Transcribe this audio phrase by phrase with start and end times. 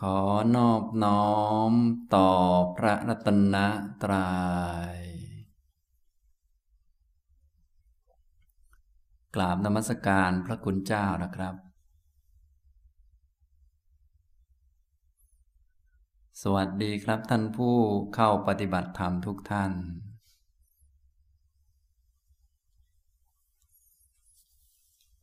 [0.16, 0.18] อ
[0.56, 1.34] นอบน้อ
[1.70, 1.72] ม
[2.14, 2.30] ต่อ
[2.76, 3.56] พระรัตน
[4.02, 4.32] ตรั
[4.96, 4.98] ย
[9.34, 11.54] กราบนมัสการพระคุณเจ้านะครับ
[16.42, 17.76] สวัสดีครับท่านผู้
[18.14, 19.72] เข้าปฏิบัติธรรมทุกท่าน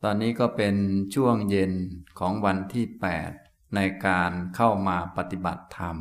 [0.03, 0.75] ตอนนี้ก็เป็น
[1.15, 1.73] ช่วงเย็น
[2.19, 3.40] ของวันที่ 8
[3.75, 5.97] ในการเข้ามาปฏิบัติธรรม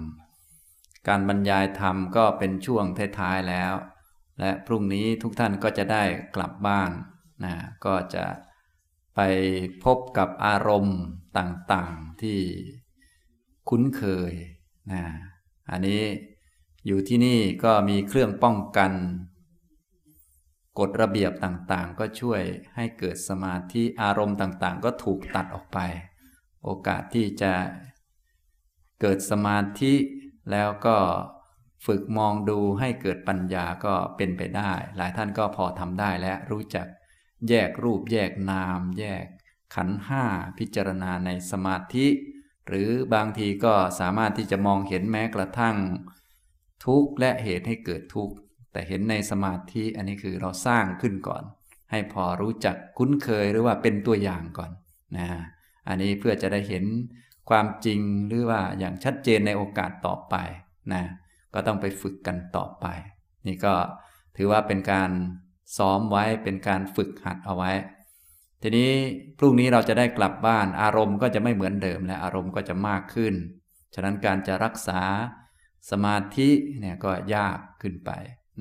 [1.09, 2.85] การบรรยายธรรมก็เป็นช่วง
[3.19, 3.75] ท้ายๆแล้ว
[4.41, 6.05] และพรุ่งนี้ทุกท่านก็จะได้
[6.37, 6.91] กลับบ้าน
[7.45, 7.55] นะ
[7.85, 8.25] ก็จะ
[9.15, 9.21] ไป
[9.85, 10.99] พบกับอารมณ์
[11.39, 12.39] ต่างๆที่
[13.69, 14.33] คุ้นเคย
[14.93, 15.05] นะ
[15.71, 16.03] อันนี้
[16.87, 18.93] อยู่ที่นี่ก็มีเครื่องป้องกัน
[20.79, 22.43] กฎระเบียบต่างๆ ก็ช่วย
[22.75, 25.79] ให้เกิดสมาธิอารมณ์ต่างๆ ก็ถูกตัดออกไป
[26.65, 27.53] โอกาสที่จะ
[29.01, 29.95] เกิดสมาธิ
[30.51, 30.97] แล้วก็
[31.87, 36.87] ฝึกมองดูให้เกิดปัญญาก็เป็นไปได้ หลายท่านก็พอทำได้และรู้จัก
[37.49, 39.25] แยกรูปแยกนาม แยก
[39.75, 40.25] ขันห้า
[40.59, 42.07] พิจารณาในสมาธิ
[42.69, 45.77] หรือบางทีก็สามารถที่จะมองเห็นแม้กระทั่ง
[46.87, 48.35] ทุกข์และเหตุให้เกิดทุกข์
[48.73, 51.43] แต่เห็นในสมาธิอันนี้คือเราสร้างขึ้นก่อน
[51.91, 54.71] ให้พอรู้จักคุ้นเคยหรือว่าเป็นตัวอย่างก่อน
[55.19, 55.29] นะ
[55.91, 56.85] อันนี้เพื่อจะได้เห็น
[57.51, 60.35] ความจริงหรือว่าอย่างชัดเจนในโอกาสต่อไป
[60.93, 61.03] นะ
[61.55, 62.87] ก็ต้องไปฝึกกันต่อไป
[63.47, 63.75] นี่ก็
[64.37, 65.11] ถือว่าเป็นการ
[65.77, 67.73] ซ้อมไว้เป็นการฝึกหัดเอาไว้
[68.63, 68.91] ทีนี้
[69.39, 73.35] พรุ่งนี้เราจะได้กลับบ้านอารมณ์ก็จะไม่เหมือนเดิมและอารมณ์ก็จะมากขึ้น
[73.95, 75.01] ฉะนั้นการจะรักษา
[75.91, 76.49] สมาธิ
[76.81, 78.11] เนี่ยก็ยากขึ้นไป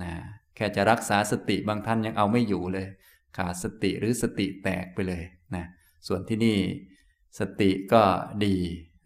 [0.02, 0.14] นะ
[0.56, 2.88] แค่จะรักษาสติบางท่านยังเอาไม่อยู่เลย
[3.38, 5.24] ขาดสติหรือสติแตกไปเลย
[5.56, 5.66] นะ
[6.08, 6.58] ส่วนที่นี่
[7.40, 8.04] สติก็
[8.46, 8.56] ดี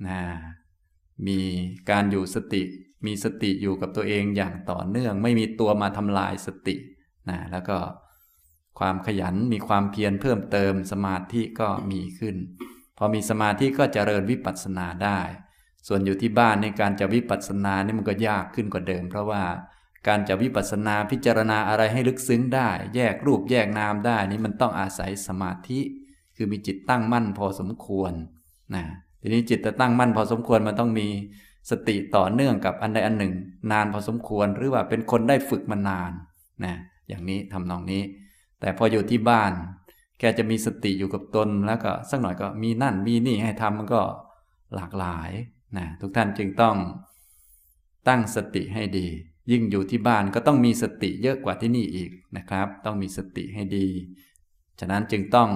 [0.07, 0.19] นะ
[1.27, 1.39] มี
[1.89, 2.63] การอยู่สติ
[3.05, 6.75] มีสติอยู่กับตัวเองอย่างต่อเนื่อง ไม่มีตัวมาทำลายสติ
[7.29, 7.77] นะแล้วก็
[8.79, 12.35] ความขยันมีความเพียรเพิ่มเติมสมาธิก็มีขึ้น
[12.97, 15.19] พอมีสมาธิก็เจริญวิปัสสนาได้
[15.87, 19.43] ส่วนอยู่ที่บ้านในการจะวิปัสสนานี่มันก็ยากขึ้นกว่าเดิม เพราะว่า
[20.07, 25.79] การจะวิปัสสนาพิจารณาอะไรให้ลึกซึ้งได้ แยกรูปแยกนามได้นี่มันต้องอาศัยสมาธิ
[26.35, 28.13] คือมีจิตตั้งมั่นพอสมควร
[28.75, 28.83] นะ
[29.21, 31.07] ทีนี้จิตจะตั้งมั่นพอสมควรมันต้องมี
[31.69, 33.33] สติต่อเนื่องกับอันใดอันหนึ่ง
[33.71, 36.11] นานพอสมควรหรือว่าเป็นคนได้ฝึกมานาน
[36.65, 36.73] นะ
[37.07, 38.03] อย่างนี้ทำนองนี้
[38.59, 39.51] แต่พออยู่ที่บ้าน
[40.19, 44.01] แกจะมีสติอยู่กับตนแล้วก็สักหน่อยก็มีนั่นมีนี่ให้ทำมันก็
[44.75, 45.31] หลากหลาย
[45.77, 46.75] นะทุกท่านจึงต้อง
[48.07, 49.07] ตั้งสติให้ดี
[49.51, 53.87] ยิ่งอยู่ที่บ้านก็ต้องมีสติเยอะกว่าที่นี่อีกนะครับ ต้องมีสติให้ดี
[54.79, 55.49] ฉะนั้นจึงต้อง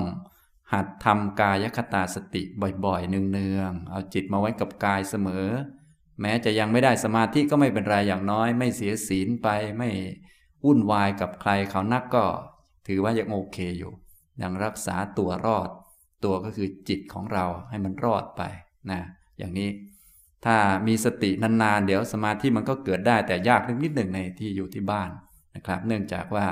[0.73, 2.43] หัดทำกายคตาสติ
[2.85, 5.47] บ่อยๆเนืองๆเอาจิตมาไว้กับกายเสมอ
[6.21, 9.89] แม้จะยังไม่ได้สมาธิก็ไม่เป็นไรอย่างน้อย ไม่เสียศีลไปไม่
[10.65, 12.25] วุ่นวายกับใครเขานักก็
[12.87, 13.91] ถือว่ายังโอเคอยู่
[14.41, 15.69] ยังรักษาตัวรอด
[16.25, 18.41] ตัวก็คือจิตของเราให้มันรอดไป
[18.91, 19.01] นะ
[19.37, 19.69] อย่างนี้
[20.45, 20.57] ถ้า
[20.87, 25.09] มีสตินานๆ เดี๋ยวสมาธิมันก็เกิดได้แต่ยากนิดหนึ่งในที่อยู่ที่บ้าน
[25.55, 26.47] นะครับ เนื่องจากว่า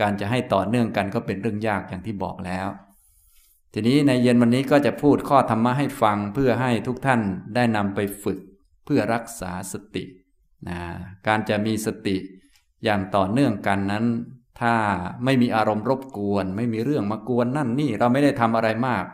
[0.00, 2.68] การจะให้ต่อเนื่องกันก็เป็นเรื่องยากอย่างที่บอกแล้ว
[3.72, 7.20] ทีนี้ในเย็นวันนี้ก็จะพูดข้อธรรมะให้ฟังเพื่อให้ทุกท่าน
[7.54, 8.38] ได้นำไปฝึก
[8.84, 10.04] เพื่อรักษาสติ
[10.68, 10.80] นะ
[11.26, 12.16] การจะมีสติ
[12.84, 14.04] อย่างต่อเนื่องกันนั้น
[14.60, 14.74] ถ้า
[15.24, 19.04] ไม่มีอารมณ์รบกวน ไม่มีเรื่องมากวนนั่นนี่เราไม่ได้ทำอะไรมาก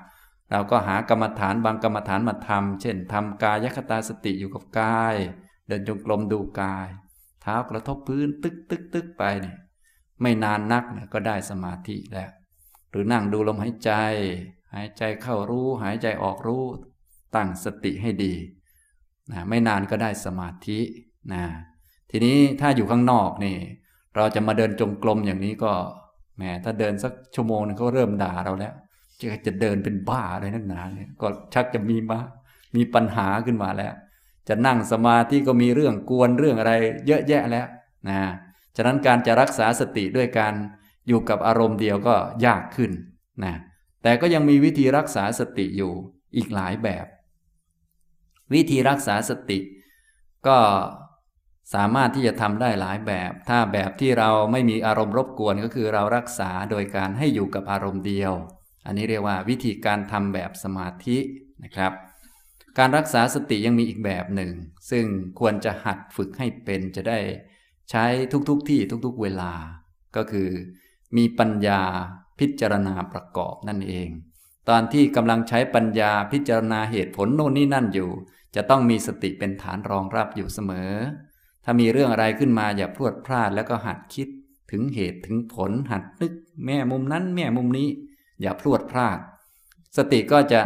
[0.50, 5.16] เราก็หากรรมฐานบางกรรมฐานมาทำเช่นทำกายคตาสติอยู่กับกาย
[5.66, 6.88] เดินจงกรมดูกาย
[7.42, 9.54] เท้ากระทบพื้นตึกตึกตึกไปนี่
[10.22, 12.30] ไม่นานนักนก็ได้สมาธิแล้ว
[12.90, 13.90] หรือนั่งดูลมหายใจ
[14.74, 16.64] หายใจเข้ารู้ หายใจออกรู้
[17.34, 18.34] ตั้งสติให้ดี
[19.32, 20.80] นะไม่นานก็ได้สมาธิ
[21.32, 21.44] นะ
[22.10, 23.56] ทีนี้ถ้าอยู่ข้างนอกนี่
[24.16, 25.72] เราจะมาเดินจงกรมอย่างนี้ก็
[26.36, 28.74] แหมถ้าเดินสักชั่วโมงนึงเขาเริ่มด่าเราแล้ว
[29.20, 32.18] จะจะเดินเป็นบ้าอะไรนักหนาเนี่ยก็ชักจะมีมา
[32.76, 33.94] มีปัญหาขึ้นมาแล้ว
[34.48, 36.72] จะนั่งสมาธิก็มีเรื่องกวนเรื่องอะไร
[37.06, 37.66] เยอะแยะแล้ว
[38.08, 38.18] นะ
[38.76, 40.54] ฉะนั้นการจะรักษาสติด้วยการ
[41.08, 42.14] อยู่กับอารมณ์เดียวก็
[42.46, 42.90] ยากขึ้น
[43.44, 43.54] นะ
[44.02, 45.92] แต่ก็ยังมีวิธีรักษาสติอยู่
[46.36, 47.06] อีกหลายแบบ
[48.54, 49.58] วิธีรักษาสติ
[50.46, 50.58] ก็
[51.74, 58.32] สามารถที่จะทำได้หลายแบบ ถ้าแบบที่เราไม่มีอารมณ์รบกวนก็คือเรารักษาโดยการให้อยู่กับอารมณ์เดียว
[58.86, 61.18] อันนี้เรียกว่าวิธีการทำแบบสมาธิ
[61.64, 61.92] นะครับ
[62.78, 64.52] การรักษาสติยังมีอีกแบบหนึ่ง
[64.90, 65.04] ซึ่ง
[65.40, 67.18] ควรจะหัดฝึกให้เป็นจะได้
[67.90, 69.52] ใช้ทุกๆทที่ทุกๆเวลา
[70.16, 70.48] ก็คือ
[71.16, 71.80] มีปัญญา
[72.38, 74.08] พิจารณาประกอบนั่นเอง
[74.68, 78.10] ตอนที่กำลังใช้ปัญญาพิจารณาเหตุผลโน่นนี่นั่นอยู่
[78.56, 80.92] จะต้องมีสติเป็นฐานรองรับอยู่เสมอ
[81.64, 84.28] ถ้ามีเรื่องอะไรขึ้นมาอย่าพลวดพลาดแล้วก็หัดคิด
[84.70, 86.32] ถึงเหตุถึงผลหัดนึก
[86.64, 87.88] แม่มุมนั้นแม่มุมนี้
[88.42, 89.18] อย่าพลวดพลาด
[89.96, 90.60] สติก็จะ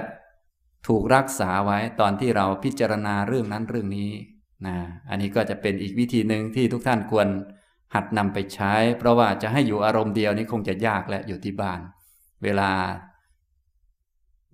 [0.86, 4.10] ถูกรักษาไว้ตอนที่เราพิจารณาเรื่องนั้นเรื่องนี้
[4.66, 4.76] นะ
[5.08, 7.28] อันนี้ก็จะเป็นอีกวิธีหนึ่งที่ทุกท่านควร
[7.94, 11.80] หัดนำไปใช้ เพราะว่าจะให้อยู่อารมณ์เดียวนี่คงจะยากและอยู่ที่บ้าน
[12.42, 12.70] เวลา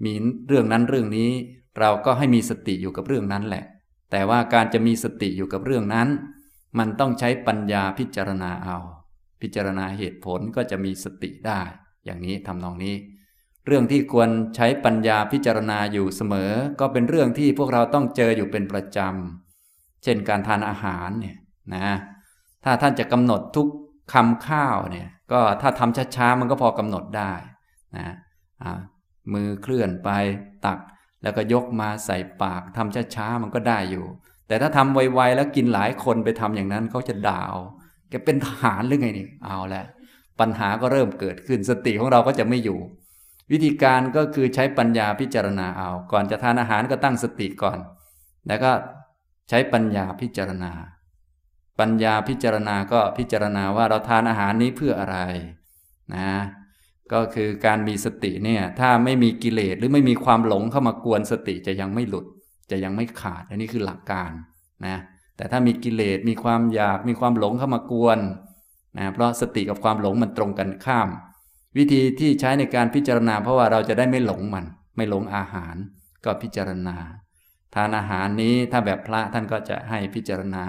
[0.05, 0.15] มี
[0.49, 1.31] เรื่องนั้นเรื่องนี้
[1.79, 3.65] เราก็ให้มีสติอยู่กับเรื่องนั้นแหละ
[4.11, 6.09] แต่ว่าการจะมีสติอยู่กับเรื่องนั้น
[6.79, 8.79] มันต้องใช้ปัญญาพิจารณาเอา
[9.41, 11.61] พิจารณาเหตุผลก็จะมีสติได้
[12.05, 12.97] อย่างนี้ทำนองนี้
[13.67, 21.37] เรื่องที่ควรใช้ปัญญาพิจารณาอยู่เสมอ ก็เป็นเรื่องที่พวกเราต้องเจออยู่เป็นประจำเช่นการทานอาหารเนี่ย
[21.75, 21.89] นะ
[22.67, 23.69] ถ้าท่านจะกำหนดทุก
[24.15, 27.33] คำข้าวเนี่ยก็ถ้าทำช้าๆมันก็พอกำหนดได้
[27.97, 28.15] นะ
[29.33, 30.11] มือเคลื่อนไป
[30.67, 30.79] ตัก
[31.23, 34.07] แล้วก็ยกมาใส่ปากทำช้าๆมันก็ได้อยู่
[34.49, 37.45] แต่ถ้าทำไวๆแล้วกินหลายคนไปทำอย่างนั้นเขาจะด่า
[38.11, 39.85] แกเป็นทหารหรือไงนี่เอาละ
[40.41, 42.79] ปัญหาก็เริ่มเกิดขึ้นสติของเราก็จะไม่อยู่
[43.53, 47.79] วิธีการก็คือใช้ปัญญาพิจารณาเอา ก่อนจะทานอาหารก็ตั้งสติก่อน
[48.49, 48.73] แล้วก็
[49.49, 50.73] ใช้ปัญญาพิจารณา
[51.81, 55.19] ปัญญาพิจารณาก็พิจารณาว่าเราทานอาหารนี้เพื่ออะไร
[56.15, 56.31] นะ
[57.13, 62.27] ก็คือการมีสติเนี่ยถ้าไม่มีกิเลสหรือไม่มีความหลงเข้ามากวนสติจะยังไม่หลุด
[62.71, 64.31] จะยังไม่ขาด อันนี้คือหลักการ
[64.87, 64.97] นะ
[65.37, 68.19] แต่ถ้ามีกิเลสมีความอยากมีความหลงเข้ามากวน
[68.99, 71.09] นะเพราะสติกับความหลงมันตรงกันข้าม
[71.77, 74.65] วิธีที่ใช้ในการพิจารณา เพราะว่าเราจะได้ไม่หลงมัน
[74.97, 75.75] ไม่หลงอาหาร
[76.25, 76.97] ก็พิจารณา
[77.75, 80.65] ทานอาหารนี้ถ้าแบบพระท่านก็จะให้พิจารณา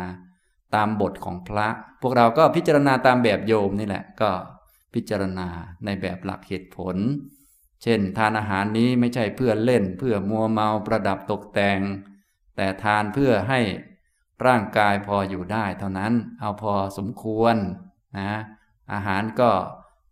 [0.76, 1.68] ตามบทของพระ
[2.02, 4.32] พวกเราก็พิจารณาตามแบบโยมนี่แหละ ก็
[4.94, 5.48] พิจารณา
[5.86, 6.96] ในแบบหลักเหตุผล
[7.84, 11.80] เช่น ทานอาหารนี้ไม่ใช่เพื่อเล่น เพื่อมัวเมาประดับตกแต่ง
[12.56, 13.60] แต่ทานเพื่อให้
[14.48, 17.56] ร่างกายพออยู่ได้ เท่านั้นเอาพอสมควร
[18.20, 18.32] นะ
[18.94, 19.52] อาหารก็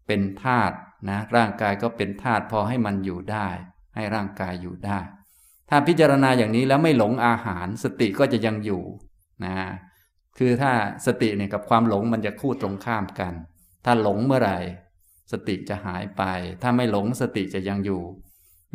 [0.08, 0.76] เป็นธาตุ
[1.10, 3.48] นะร่างกายก็เป็นธาตุพอให้มันอยู่ได้
[3.96, 5.00] ให้ร่างกายอยู่ได้
[5.70, 8.84] ถ้าพิจารณาอย่างนี้แล้วไม่หลงอาหารสติก็จะยังอยู่
[9.46, 9.56] นะ
[10.38, 10.72] คือถ้า
[11.06, 13.34] สติเนี่ยกับความหลงมันจะคู่ตรงข้ามกัน
[13.86, 14.58] ถ้าหลงเมื่อไหร่
[15.32, 16.24] สติจะหายไป
[16.62, 18.02] ถ้าไม่หลงสติจะยังอยู่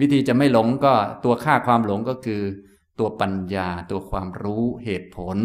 [0.01, 2.43] วิธีจะไม่หลงก็ตัวค่าความหลงก็คือ
[2.99, 5.39] ตัวปัญญาตัวความรู้เหตุผล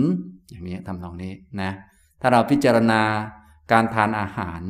[0.50, 1.72] อย่างนี้ทำตรงนี้นะ
[2.22, 3.02] ถ้าเราพิจารณา
[3.72, 4.62] การทานอาหาร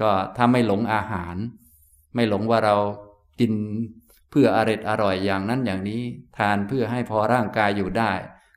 [0.00, 1.36] ก็ถ้าไม่หลงอาหาร
[2.14, 2.76] ไม่หลงว่าเรา
[3.40, 3.52] กิน
[4.30, 6.02] เพื่ออร่อยอร่อยอย่างนั้นอย่างนี้
[6.38, 8.12] ทานเพื่อให้พอร่างกายอยู่ได้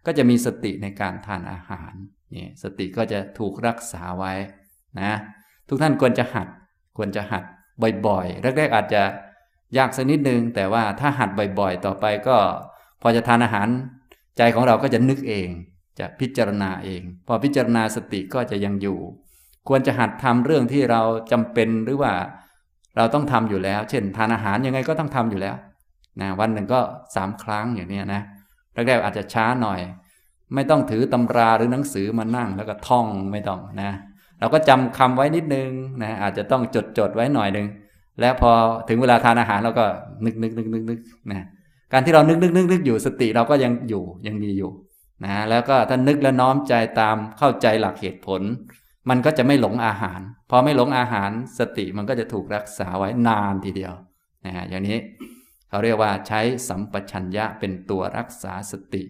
[0.06, 1.94] ก็จะมีสติในการทานอาหาร
[2.36, 4.34] นี่สติก็จะถูกรักษาไว้
[5.02, 5.14] นะ
[5.68, 6.48] ทุกท่านควรจะหัด
[6.98, 7.44] ควรจะหัด
[8.08, 9.04] บ่อยๆแรกๆอาจจะ
[9.78, 11.30] ยากสักนิดนึง แต่ว่าถ้าหัด
[11.60, 12.38] บ่อยๆ ต่อไปก็
[13.02, 13.68] พอจะทานอาหาร
[14.38, 15.50] ใจของเราก็จะนึกเอง
[16.00, 19.00] จะพิจารณาเอง พอพิจารณาสติก็จะยังอยู่
[19.68, 22.14] ควรจะหัดทำเรื่องที่เราจำเป็นหรือว่า
[22.98, 25.56] เราต้องทำอยู่แล้ว เช่น ทานอาหารยังไงก็ต้องทำอยู่แล้ว
[26.22, 26.80] นะวันหนึ่งก็
[27.16, 28.22] สามครั้งอย่างนี้นะ
[28.74, 29.80] แรกๆอาจจะช้าหน่อย
[30.56, 33.92] ไม่ต้องถือตำราหรือหนังสือมานั่งแล้วก็ท่องไม่ต้องนะ
[34.40, 35.70] เราก็จำคำไว้นิดนึง
[36.04, 37.68] นะอาจจะต้องจดจดไว้หน่อยหนึ่ง
[38.22, 38.52] แล้วพอ
[38.90, 39.86] ถึงเวลาทานอาหารเราก็
[40.26, 41.00] นึกนึกนึกนึกนึก
[41.32, 41.46] นะ
[41.94, 44.72] การที่เรานึกนึกนึกนึกอยู่สติเราก็ยังอยู่ยังมีอยู่
[45.24, 48.42] นะแล้วก็ถ้านึกและน้อมใจตามเข้าใจหลักเหตุผล
[49.10, 53.94] มันก็จะไม่หลงอาหาร พอไม่หลงอาหารสติมันก็จะถูกรักษาไว้นานทีเดียว
[54.46, 54.98] นะอย่างนี้
[55.70, 59.04] เขาเรียกว่าใช้สัมปชัญญะเป็นตัวรักษาสติ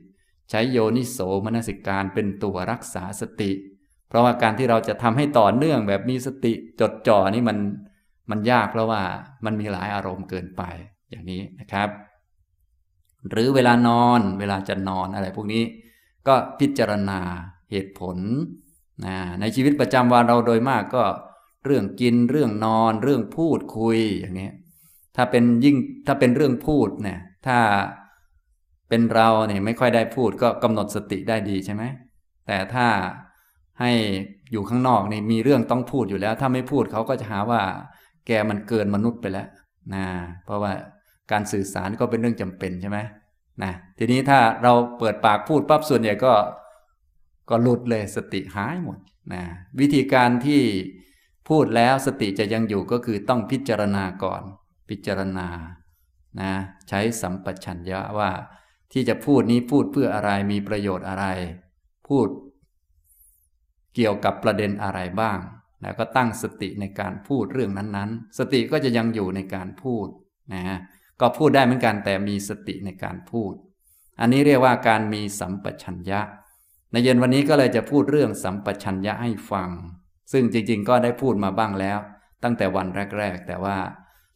[0.50, 3.52] ใช้โยนิโสมนสิการเป็นตัวรักษาสติ
[4.10, 7.58] เพราะว่าการที่เราจะทำให้ต่อเนื่องแบบมีสติจดจ่อนี่มัน
[8.30, 9.02] มันยากเพราะว่า
[9.46, 10.64] มันมีหลายอารมณ์เกินไป
[11.10, 11.90] อย่างนี้นะครับ
[13.30, 15.64] หรือเวลานอนเวลาจะนอนอะไรพวกนี้
[16.28, 17.20] ก็พิจารณา
[17.72, 18.18] เหตุผล
[19.06, 21.04] นะในชีวิตประจำวันเราโดยมากก็
[21.66, 24.50] เรื่องกินเรื่องนอนเรื่องพูดคุยอย่างนี้
[25.22, 27.58] ถ้าเป็นยิ่งถ้าเป็นเรื่องพูดเนี่ยถ้า
[28.90, 31.84] เป็นเราเนี่ยไม่ค่อยได้พูดก็กำหนดสติได้ดีใช่ไหม
[32.48, 32.88] แต่ถ้า
[33.80, 33.92] ให้
[34.52, 37.62] อยู่ข้างนอกนี่มีเรื่องต้องพูดอยู่แล้ว ถ้าไม่พูดเขาก็จะหาว่า
[38.28, 39.48] แกมันเกินมนุษย์ไปแล้ว
[39.94, 40.06] นะ
[40.46, 40.72] เพราะว่า
[41.32, 43.00] การสื่อสารก็เป็นเรื่องจำเป็นใช่ไหม
[43.64, 46.34] นะทีนี้ถ้าเราเปิดปากพูดปั๊บส่วนใหญ่ก็
[47.50, 48.98] ก็หลุดเลยสติหายหมด
[49.34, 49.44] นะ
[49.80, 50.62] วิธีการที่
[51.50, 54.42] พูดแล้วสติจะยังอยู่ก็คือต้องพิจารณาก่อน
[54.90, 55.50] พิจารณา
[56.40, 56.52] นะ
[56.90, 58.32] ใช้สัมปชัญญะว่า
[58.92, 61.26] ที่จะพูดนี้พูดเพื่ออะไรมีประโยชน์อะไร
[62.08, 62.28] พูด
[63.96, 65.40] เกี่ยวกับประเด็นอะไรบ้าง
[65.82, 70.08] แล้วก็ตั้งสติในการพูดเรื่องนั้นๆ สติก็จะยังอยู่ในการพูด
[70.54, 70.78] นะ
[71.22, 73.54] ก็พูดได้เหมือนกันแต่มีสติในการพูด
[74.20, 76.22] อันนี้เรียกว่าการมีสัมปชัญญะ
[76.92, 79.70] ในเย็นวันนี้ก็เลยจะพูดเรื่องสัมปชัญญะให้ฟัง
[80.32, 82.00] ซึ่งจริงๆ ก็ได้พูดมาบ้างแล้ว
[82.44, 83.78] ตั้งแต่วันแรก ๆ แต่ว่า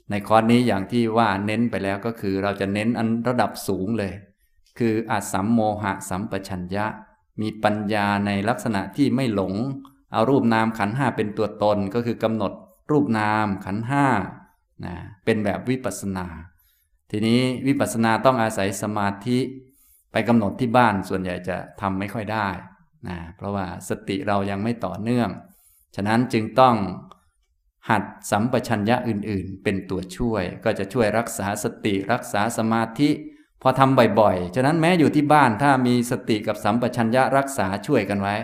[0.10, 4.14] ในคอร์สนี้อย่างที่ว่าเน้นไปแล้วก็คือเราจะเน้นอันระดับสูงเลย
[4.80, 6.86] คืออาสัมโมหะสัมปชัญญะ
[7.42, 9.54] มีปัญญาในลักษณะที่ไม่หลง
[10.14, 12.52] เอารูปนามขันห้าเป็นตัวตนก็คือกำหนด
[12.92, 14.08] รูปนามขันห้า
[14.86, 14.96] นะ
[15.26, 16.26] เป็นแบบวิปัสนา
[17.12, 19.40] ทีนี้วิปัสนาต้องอาศัยสมาธิ
[20.12, 22.48] ไปกำหนดที่บ้านส่วนใหญ่จะทำไม่ค่อยได้
[23.08, 25.30] นะเพราะว่าสติเรายังไม่ต่อเนื่อง
[25.96, 26.76] ฉะนั้นจึงต้อง
[27.90, 33.10] หัดสัมปชัญญะอื่นๆ เป็นตัวช่วย ก็จะช่วยรักษาสติรักษาสมาธิ
[33.62, 38.36] พอทำบ่อยๆ ฉะนั้นแม้อยู่ที่บ้านถ้ามีสติกับสัมปชัญญะรักษาช่วยกันไว้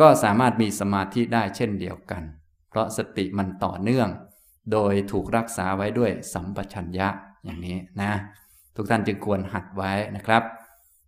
[0.00, 2.22] ก็สามารถมีสมาธิได้เช่นเดียวกัน
[2.70, 4.08] เพราะสติมันต่อเนื่อง
[4.72, 7.08] โดยถูกรักษาไว้ด้วยสัมปชัญญะ
[7.44, 8.12] อย่างนี้นะ
[8.76, 10.42] ทุกท่านจึงควรหัดไว้นะครับ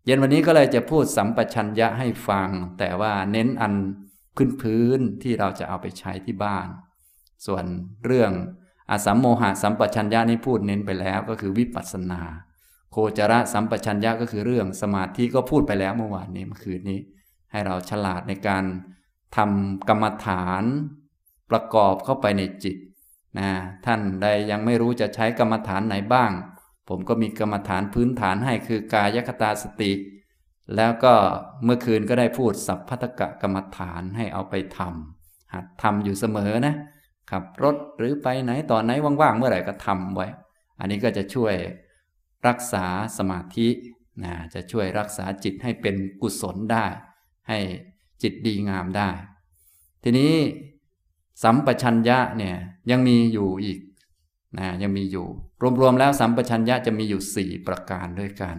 [0.04, 3.74] เย็นวันนี้ก็เลยจะพูดสัมปชัญญะให้ฟัง แต่ว่าเน้นอัน
[4.60, 6.68] พื้นๆที่เราจะเอาไปใช้ที่บ้าน
[7.46, 7.64] ส่วน
[8.06, 8.32] เรื่อง
[8.90, 12.22] อสัมโมหะสัมปชัญญะนี้พูดเน้นไปแล้วก็คือวิปัสสนา
[12.90, 17.00] โคจระสัมปชัญญะก็คือเรื่องสมาธิก็พูดไปแล้วเมื่อวานนี้เมื่อคืนนี้
[17.52, 18.64] ให้เราฉลาดในการ
[19.36, 20.62] ทำกรรมฐาน
[21.50, 22.76] ประกอบเข้าไปในจิต
[23.38, 23.50] นะ
[23.86, 26.30] ท่านใดยังไม่รู้จะใช้กรรมฐานไหนบ้าง
[26.88, 29.92] ผมก็มีกรรมฐานพื้นฐานให้คือกายคตาสติ
[30.76, 31.14] แล้วก็
[31.64, 36.74] เมื่อคืนก็ได้พูดสัพพัทกะกรรมฐานให้เอาไปทำหัดทำอยู่เสมอนะ
[37.30, 40.26] ขับรถหรือไปไหนตอนไหนว่างๆเมื่อไหร่ก็ทำไว้
[40.78, 41.54] อันนี้ก็จะช่วย
[42.46, 42.86] รักษา
[43.18, 43.68] สมาธิ
[44.24, 46.86] นะจะช่วยรักษาจิตให้เป็นกุศลได้
[47.48, 47.58] ให้
[48.22, 49.10] จิตดีงามได้
[50.04, 50.34] ทีนี้
[51.42, 52.56] สัมปชัญญะเนี่ย
[52.90, 53.80] ยังมีอยู่อีก
[54.58, 55.26] นะยังมีอยู่
[55.80, 58.56] รวมๆแล้วสัมปชัญญะจะมีอยู่ 4 ประการด้วยกัน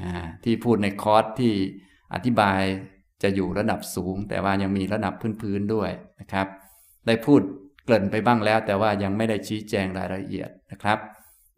[0.00, 0.10] นะ
[0.44, 1.52] ที่พูดในคอร์สที่
[2.14, 2.60] อธิบาย
[3.22, 5.90] จะอยู่ระดับสูง แต่ว่ายังมีระดับพื้นๆด้วย
[6.20, 6.46] นะครับ
[7.06, 7.40] ได้พูด
[7.84, 10.98] เกริ่นไปบ้างแล้ว แต่ว่ายังไม่ได้ชี้แจงรายละเอียดนะครับ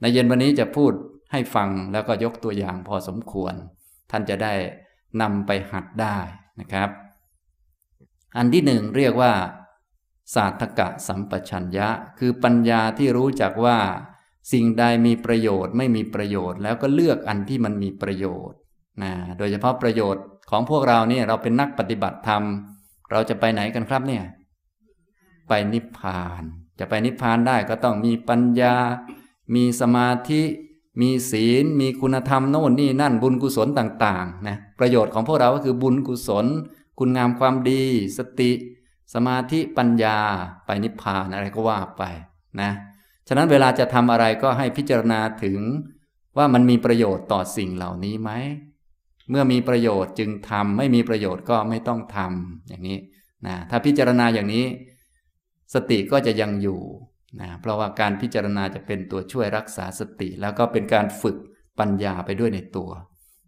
[0.00, 0.92] ในเย็นวันนี้จะพูด
[1.32, 3.54] ให้ฟังแล้วก็ยกตัวอย่างพอสมควร
[4.10, 4.52] ท่านจะได้
[5.22, 6.18] นำไปหัดได้
[6.60, 6.90] นะครับ
[8.36, 9.32] อันที่หนึ่งเรียกว่า
[10.34, 13.78] ศาสตกะสัมปชัญญะ คือปัญญาที่รู้จักว่า
[14.52, 18.58] สิ่งใดมีประโยชน์ไม่มีประโยชน์ แล้วก็เลือกอันที่มันมีประโยชน์
[19.02, 22.42] นะโดยเฉพาะประโยชน์ของพวกเราเนี่ยเราเป็นนักปฏิบัติธรรม
[23.10, 24.24] เราจะไปไหนกันครับเนี่ย
[25.48, 26.42] ไปนิพพาน
[26.78, 28.76] จะไปนิพพานได้ก็ต้องมีปัญญา
[29.54, 30.42] มีสมาธิ
[31.00, 36.46] มีศีล มีคุณธรรมโน่นนี่นั่นบุญกุศลต่างๆนะประโยชน์ของพวกเราก็คือบุญกุศล
[36.98, 37.82] คุณงามความดี
[38.18, 38.52] สติ
[39.14, 40.18] สมาธิปัญญา
[40.66, 42.02] ไปนิพพานอะไรก็ว่าไป
[42.60, 42.70] นะ
[43.28, 45.60] ฉะนั้นเวลาจะทำอะไรก็ให้พิจารณาถึง
[46.36, 48.30] ว่ามันมีประโยชน์ต่อสิ่งเหล่านี้ไหม
[49.30, 52.98] เมื่อมีประโยชน์จึงทำไม่มีประโยชน์ก็ไม่ต้องทำอย่างนี้
[53.46, 54.66] นะถ้าพิจารณาอย่างนี้
[55.74, 56.80] สติก็จะยังอยู่
[57.40, 61.36] นะเพราะว่าการพิจารณาจะเป็นตัวช่วยรักษาสติ แล้วก็เป็นการฝึก
[61.78, 62.90] ปัญญาไปด้วยในตัว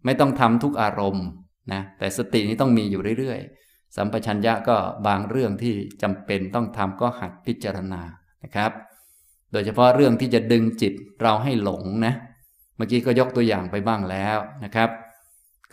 [0.05, 1.25] ไม่ต้องทำทุกอารมณ์
[1.73, 8.01] นะแต่สตินี้ต้องมีอยู่เรื่อยๆ สัมปชัญญะก็บางเรื่องที่จำเป็นต้องทำก็หัดพิจารณา
[8.43, 8.71] นะครับ
[9.51, 12.13] โดยเฉพาะเรื่องที่จะดึงจิตเราให้หลงนะ
[12.75, 14.89] เมื่อกี้ก็ยกตัวอย่างไปบ้างแล้วนะครับ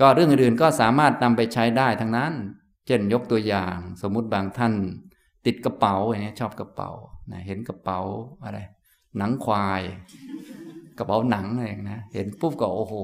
[0.00, 2.32] ก็เรื่องอื่นๆก็สามารถนำไปใช้ได้ทั้งนั้น
[2.86, 4.72] เช่นยกตัวอย่าง สมมุติบางท่าน
[5.46, 6.90] ติดกระเป๋าอย่างนี้ชอบกระเป๋า
[7.32, 8.00] นะเห็นกระเป๋า
[8.44, 8.58] อะไร
[9.18, 9.82] หนังควาย
[10.98, 12.94] กระเป๋าหนังอะไรนะเห็นปุ๊บก็โอ้โห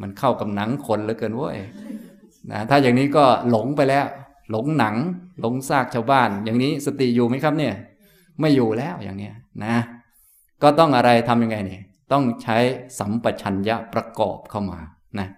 [0.00, 1.58] มันเข้ากับหนังคนเหลือเกินเว้ย
[2.50, 4.06] นะถ้าอย่างนี้ก็หลงไปแล้ว
[4.50, 4.96] หลงหนัง
[5.40, 7.74] หลงซากชาวบ้าน อย่างนี้สติอยู่ไหมครับเนี่ย
[8.40, 9.76] ไม่อยู่แล้วอย่างเนี้ยนะ
[10.62, 11.82] ก็ต้องอะไรทํำยังไงเนี่ย
[12.12, 12.56] ต้องใช้
[12.98, 14.78] สัมปชัญญะประกอบเข้ามา
[15.18, 15.28] นะ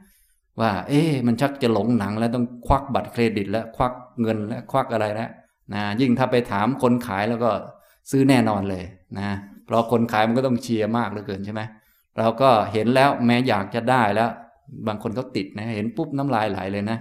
[0.61, 5.30] ว่า เอ๊ะมันชักจะหลงหนังแล้วต้องควักบัตรเครดิตแล้วควักเงินแล้วควักอะไรแล้ว
[5.73, 7.50] นะยิ่งถ้าไปถามคนขายแล้วก็
[8.11, 8.85] ซื้อแน่นอนเลย
[9.18, 9.28] นะ
[9.66, 11.62] เพราะคนขายมันก็ต้องเชียร์มากเหลือเกินใช่ไหม
[12.18, 14.30] เราก็เห็นแล้วแม้อยากจะได้แล้ว
[14.87, 16.99] บางคนเขาติดนะเห็นปุ๊บน้ำลายไหลเลยนะ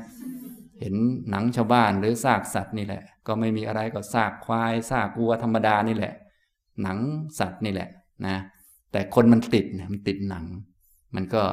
[0.79, 0.93] เห็น
[1.29, 6.13] หนังชาวบ้านหรือซากสัตว์นี่แหละ ก็ไม่มีอะไรก็ซากควายซากวัวธรรมดานี่แหละ
[6.83, 6.97] หนัง
[7.39, 7.89] สัตว์นี่แหละ
[8.25, 8.35] นะ
[8.91, 10.45] แต่คนมันติดนี่ยมันติดหนัง
[11.15, 11.43] มันก็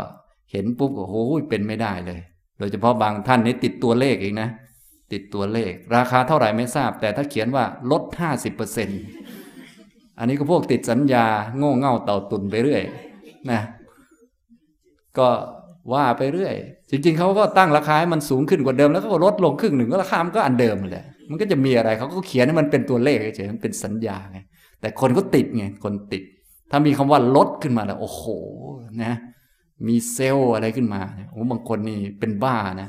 [0.53, 1.15] เห็นปุ๊บโอ้โห
[1.51, 2.21] เป็นไม่ได้เลย
[2.59, 4.49] โดยเฉพาะบางท่านนี่ติดตัวเลขเองนะ
[5.13, 8.89] ติดตัวเลข ราคาเท่าไหร่ไม่ทราบ แต่ถ้าเขียนว่าลดห้าสิบเปอร์เซ็น
[10.19, 11.27] อันนี้ก็พวกติดสัญญา
[11.57, 12.83] โง่เง่าเต่าตุนไปเรื่อย
[13.51, 13.61] นะ
[15.19, 15.29] ก็
[15.93, 16.55] ว่าไปเรื่อย
[16.91, 24.39] จริง ๆเขาก็ตั้งราคาให้มันสูงขึ้นกว่าเดิมแล้วก็ลดลงครึ่งหนึ่งก็ราคามันก็อันเดิมเลย มันก็จะมีอะไรเขาก็เขียนให้มันเป็นตัวเลขเฉยมันเป็นสัญญาไง
[24.81, 26.23] แต่คนก็ติดไงคนติด
[26.71, 28.23] ถ้ามีคำว่าลดขึ้นมาแล้วโอ้โห
[29.03, 29.15] นะ
[29.87, 31.01] มีเซลล์อะไรขึ้นมา
[31.31, 32.89] โอ้บางคนนี่เป็นบ้านะ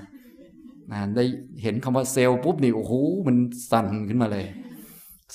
[0.92, 1.24] นะได้
[1.64, 2.94] เห็นคำว่าเซลล์ปุ๊บนี่โอ้โห
[3.28, 3.36] มัน
[3.72, 4.46] สั่นขึ้นมาเลย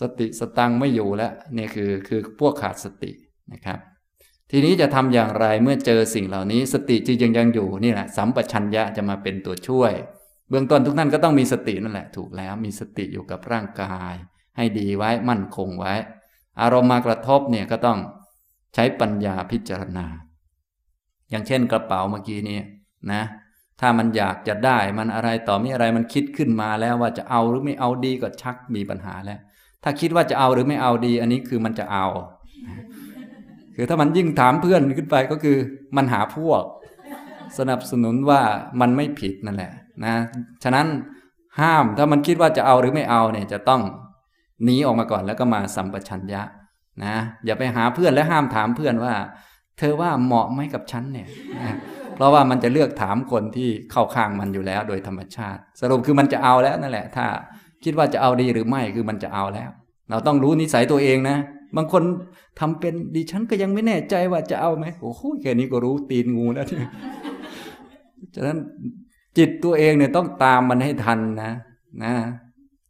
[0.00, 3.10] สติสตังไม่อยู่แล้วนี่คือคือพวกขาดสติ
[3.52, 3.78] นะครับ
[4.50, 9.92] ทีนี้จะทำอย่างไรเมื่อเจอสิ่งเหล่านี้ สติจึงยังยังอยู่นี่แหละสัมปชัญญะจะมาเป็นตัวช่วย
[10.50, 14.14] เบื้องต้นทุกท่านก็ต้องมีสตินั่นแหละ ถูกแล้วมีสติอยู่กับร่างกาย
[14.56, 15.94] ให้ดีไว้มั่นคงไว้
[16.60, 17.98] อารมณ์มากระทบเนี่ยก็ต้อง
[18.74, 20.06] ใช้ปัญญาพิจารณา
[21.30, 22.60] อย่างเช่นกระเป๋าเมื่อกี้นี้
[23.12, 23.22] นะ
[23.80, 29.40] ถ้ามันอยากจะได้มันอะไรต่อมีอะไรมันคิดขึ้นมาแล้วว่าจะเอาหรือไม่เอาดีก็ชักมีปัญหาแล้ว
[29.82, 32.06] ถ้าคิดว่าจะเอาหรือไม่เอาดี อันนี้คือมันจะเอา
[33.76, 35.56] คือถ้ามันยิ่งถามเพื่อนขึ้นไปก็คือ
[35.96, 36.62] มันหาพวก
[37.58, 38.40] สนับสนุนว่า
[38.80, 39.72] มันไม่ผิดนั่นแหละ
[40.04, 40.14] นะ
[40.64, 40.86] ฉะนั้น
[41.60, 43.82] ห้ามถ้ามันคิดว่าจะเอาหรือไม่เอาเนี่ยจะต้อง
[44.64, 46.42] หนีออกมาก่อนแล้วก็มาสัมปชัญญะ
[47.04, 47.14] นะ
[47.44, 49.14] อย่าไปหาเพื่อนและห้ามถามเพื่อนว่า
[49.78, 51.28] เธอว่าเหมาะไหมกับฉันเนี่ย
[52.16, 57.26] เพราะว่ามันจะเลือกถามคนที่เข้าข้างมันอยู่แล้วโดยธรรมชาติ สรุปคือมันจะเอาแล้วนั่นแหละ ถ้า
[57.84, 59.70] คิดว่าจะเอาดีหรือไม่คือมันจะเอาแล้ว
[60.10, 61.36] เราต้องรู้นิสัยตัวเองนะ
[61.76, 62.02] บางคน
[62.60, 66.88] ทำเป็นดิฉันก็ยังไม่แน่ใจว่าจะเอาไหมโอ้โหแค่นี้ก็รู้ตีนงูแล้วเนี่ย
[68.34, 68.58] ฉะนั้น
[69.38, 71.52] จิตตัวเองเนี่ยต้องตามมันให้ทันนะ
[72.04, 72.12] นะ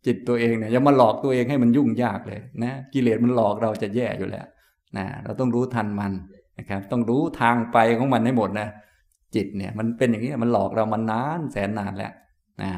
[0.06, 4.46] จิตตัวเองเนี่ยอย่ามาหลอกตัวเองให้มันยุ่งยากเลยนะกิเลสมันหลอกเราจะแย่อยู่แล้ว
[4.96, 6.12] นะเราต้องรู้ทันมัน
[6.58, 8.68] นะครับ ต้องรู้ทางไปของมันให้หมดนะ
[9.36, 12.12] จิตเนี่ยมันเป็นอย่างนี้มันหลอกเรามันนานแสนนานแล้ว
[12.62, 12.70] นะ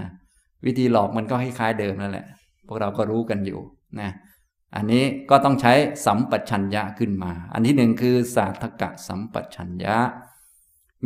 [0.65, 2.27] วิธีหลอกมันก็คล้ายๆเดิมนั่นแหละ
[2.67, 3.61] พวกเราก็รู้กันอยู่
[4.01, 4.11] นะ
[4.77, 5.73] อันนี้ก็ต้องใช้
[6.07, 9.97] สัมปชัญญะขึ้นมา อันที่หนึ่งคือสาธกะสัมปชัญญะ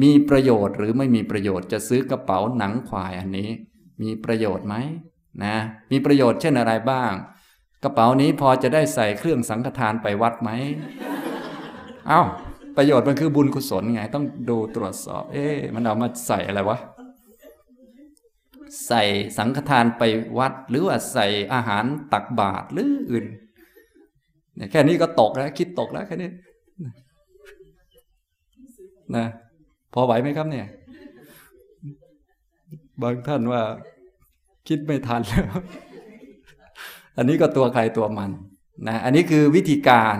[0.02, 3.50] มีประโยชน์หรือไม่มีประโยชน์จะซื้อกระเป๋าหนังควายอันนี้
[4.02, 4.74] มีประโยชน์ไหม
[5.44, 5.56] นะ
[5.90, 7.12] มีประโยชน์เช่นอะไรบ้าง
[7.82, 10.50] กระเป๋านี้พอจะได้ใส่เครื่องสังฆทานไปวัดไหม
[12.08, 12.22] เอา้า
[12.76, 16.78] ประโยชน์มันคือบุญกุศลไง ต้องดูตรวจสอบ เอ๊ะมันเอามาใส่อะไรวะ
[18.86, 19.02] ใส่
[19.38, 20.02] สังฆทานไป
[20.38, 23.26] วัด หรือว่าใส่อาหารตักบาตรหรืออื่น
[24.56, 26.30] เนี่ยแค่นี้ก็ตกแล้ว คิดตกแล้วแค่นี้
[29.16, 29.26] นะ
[29.92, 30.66] พอไหวไหมครับเนี่ย
[33.02, 33.62] บางท่านว่า
[34.68, 35.46] คิดไม่ทันแล้ว
[37.16, 38.30] อันนี้ก็ตัวใครตัวมัน
[38.88, 40.16] นะอันนี้คือวิธีการ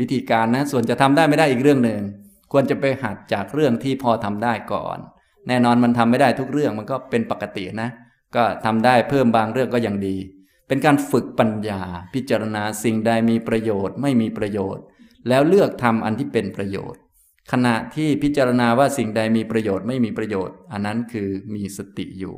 [0.00, 2.00] วิธีการนะ ส่วนจะทำได้ไม่ได้อีกเรื่องหนึ่ง
[2.52, 4.98] ควรจะไปหัดจากเรื่องที่พอทำได้ก่อน
[5.48, 7.90] แน่นอนมันทำไม่ได้ทุกเรื่องมันก็เป็นปกตินะ
[8.36, 10.16] ก็ทำได้เพิ่มบางเรื่องก็ยังดี
[10.68, 11.82] เป็นการฝึกปัญญา
[12.14, 14.84] พิจารณาสิ่งใดมีประโยชน์ ไม่มีประโยชน์
[15.28, 17.00] แล้วเลือกทำอันที่เป็นประโยชน์
[17.52, 22.36] ขณะที่พิจารณาว่าสิ่งใดมีประโยชน์ไม่มีประโยชน์ อันนั้นคือมีสติอยู่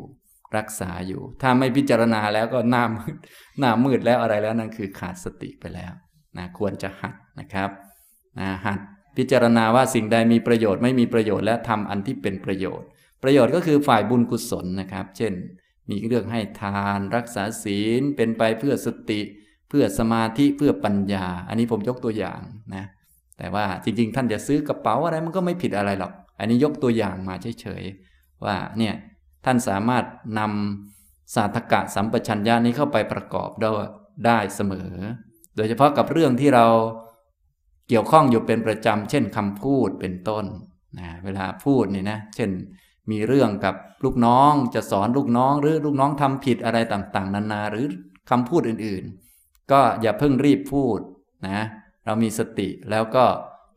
[0.57, 3.17] รักษาอยู่ ถ้าไม่พิจารณาแล้วก็หน้ามืด
[3.59, 5.93] หน้ามืดแล้วอะไรแล้วนั่นคือขาดสติไปแล้ว
[6.37, 7.71] นะควรจะหัดนะครับ
[8.39, 8.79] นะหัด
[9.17, 12.87] พิจารณาว่าสิ่งใดมีประโยชน์ไม่มีประโยชน์และทำอันที่เป็นประโยชน์
[13.23, 15.33] ประโยชน์ก็คือฝ่ายบุญกุศลนะครับ เช่น
[15.91, 19.21] มีเรื่องให้ทานรักษาศีลเป็นไปเพื่อสติ
[19.69, 22.41] เพื่อสมาธิเพื่อปัญญา อันนี้ผมยกตัวอย่าง
[22.75, 22.85] นะ
[23.39, 28.95] แต่ว่าจริงๆ ท่านจะซื้อกระเป๋าอะไรมันก็ไม่ผิดอะไรหรอก อันนี้ยกตัวอย่างมาเฉยๆว่าเนี่ย
[29.45, 30.05] ท่านสามารถ
[30.39, 33.71] นำสาธกะสัมปชัญญะนี้เข้าไปประกอบได้
[34.27, 34.91] ได้เสมอ
[35.57, 36.67] โดยเฉพาะกับเรื่องที่เรา
[37.89, 40.45] เกี่ยวข้องอยู่เป็นประจำ เช่นคำพูดเป็นต้น
[40.99, 42.51] นะเวลาพูดนี่นะ เช่น
[43.11, 47.87] มีเรื่องกับลูกน้องจะสอนลูกน้องหรือลูกน้องทำผิดอะไรต่างๆ นานาหรือ
[48.31, 50.99] คำพูดอื่นๆ ก็อย่าเพิ่งรีบพูด
[51.49, 51.61] นะ
[52.05, 53.25] เรามีสติแล้วก็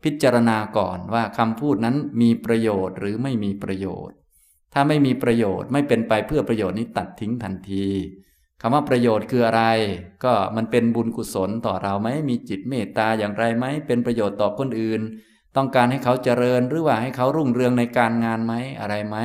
[0.04, 4.16] พิจารณาก่อนว่าคำพูดนั้นมีประโยชน์หรือไม่มีประโยชน์
[4.72, 7.86] ถ้าไม่มีประโยชน์ไม่เป็นไปเพื่อประโยชน์นี้ตัดทิ้งทันที
[8.66, 9.64] คำว่าประโยชน์คืออะไร
[10.24, 15.00] ก็มันเป็นบุญกุศลต่อเราไหมมีจิตเมตตาอย่างไรไหมเป็นประโยชน์ต่อคนอื่น
[15.56, 19.16] ต้องการให้เขาเจริญหรือว่าให้เขารุ่งเรืองในการงานไหมอะไรไหม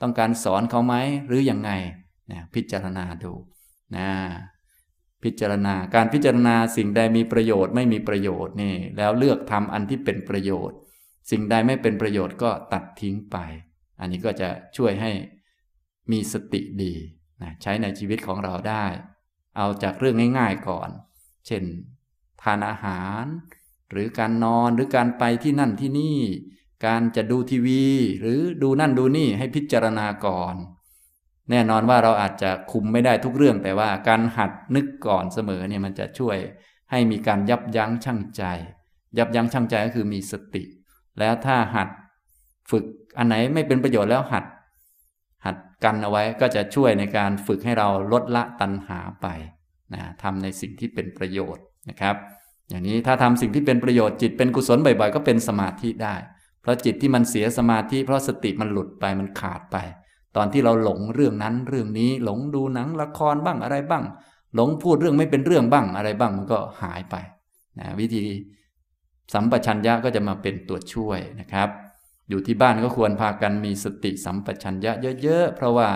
[0.00, 0.94] ต้องการสอนเขาไหม
[1.26, 1.70] หรืออยังไง
[2.30, 3.32] นะพิจารณาดู
[3.96, 4.08] นะ
[5.22, 10.76] พิจารณาการพิจารณาสิ่งใดมีประโยชน์ไม่มีประโยชน์นี่ แล้วเลือกทำอันที่เป็นประโยชน์
[11.30, 13.36] สิ่งใดไม่เป็นประโยชน์ก็ตัดทิ้งไป
[14.00, 15.10] อันนี้ก็จะช่วยให้
[16.10, 16.94] มีสติดี
[17.42, 18.84] นะใช้ในชีวิตของเราได้
[19.56, 20.90] เอาจากเรื่องง่าย ๆก่อน
[21.46, 21.62] เช่น
[22.42, 23.24] ทานอาหาร
[23.90, 26.18] หรือการนอนหรือการไปที่นั่นที่นี่
[26.86, 27.84] การจะดูทีวี
[28.20, 30.54] หรือดูนั่นดูนี่ให้พิจารณาก่อน
[31.50, 36.36] แน่นอนว่าเราอาจจะคุมไม่ได้ทุกเรื่อง แต่ว่าการหัดนึกก่อนเสมอเนี่ยมันจะช่วย
[36.90, 38.42] ให้มีการยับยั้งชั่งใจ
[39.18, 40.62] ยับยั้งชั่งใจก็คือมีสติ
[41.18, 41.88] แล้วถ้าหัด
[42.70, 42.84] ฝึก
[43.18, 44.44] อันไหนไม่เป็นประโยชน์แล้วหัดหัด
[45.84, 49.26] กันเอาไว้ก็จะช่วยในการฝึกให้เราลดละตัณหาไป
[49.94, 52.16] นะทำในสิ่งที่เป็นประโยชน์นะครับ
[52.68, 56.16] อย่างนี้ถ้าทำสิ่งที่เป็นประโยชน์จิตเป็นกุศลบ่อยๆ ก็เป็นสมาธิได้
[56.60, 59.76] เพราะจิตที่มันเสียสมาธิเพราะสติมันหลุดไปมันขาดไป
[60.36, 64.04] ตอนที่เราหลงเรื่องนั้นเรื่องนี้หลงดูหนังละครบ้างอะไรบ้าง
[64.54, 67.16] หลงพูดเรื่องไม่เป็นเรื่องบ้างอะไรบ้างมันก็หายไป
[67.78, 68.24] นะวิธี
[69.34, 71.68] สัมปชัญญะก็จะมาเป็นตัวช่วยนะครับ
[72.28, 75.88] อยู่ที่บ้านก็ควรพากันมีสติสัมปชัญญะเยอะๆ เพราะว่า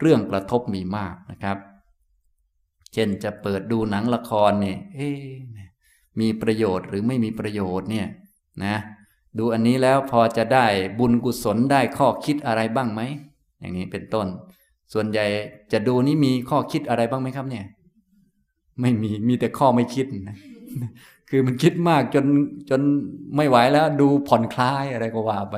[0.00, 1.58] เรื่องกระทบมีมากนะครับ
[2.92, 4.78] เช่นจะเปิดดูหนังละครเนี่ย
[6.20, 8.06] มีประโยชน์หรือไม่มีประโยชน์เนี่ย
[8.64, 8.76] นะ
[9.38, 10.66] ดูอันนี้แล้วพอจะได้
[10.98, 13.00] บุญกุศลได้ข้อคิดอะไรบ้างไหม
[13.60, 14.26] อย่างนี้เป็นต้น
[14.92, 15.26] ส่วนใหญ่
[15.72, 17.64] จะดูนี่มีข้อคิดอะไรบ้างไหมครับเนี่ย
[18.80, 20.36] ไม่มีมีแต่ข้อไม่คิดนะ
[21.34, 22.24] คือมันคิดมากจน
[22.70, 22.80] จน
[23.36, 25.56] ไม่ไหวแล้วดูผ่อนคลายอะไรก็ว่าไป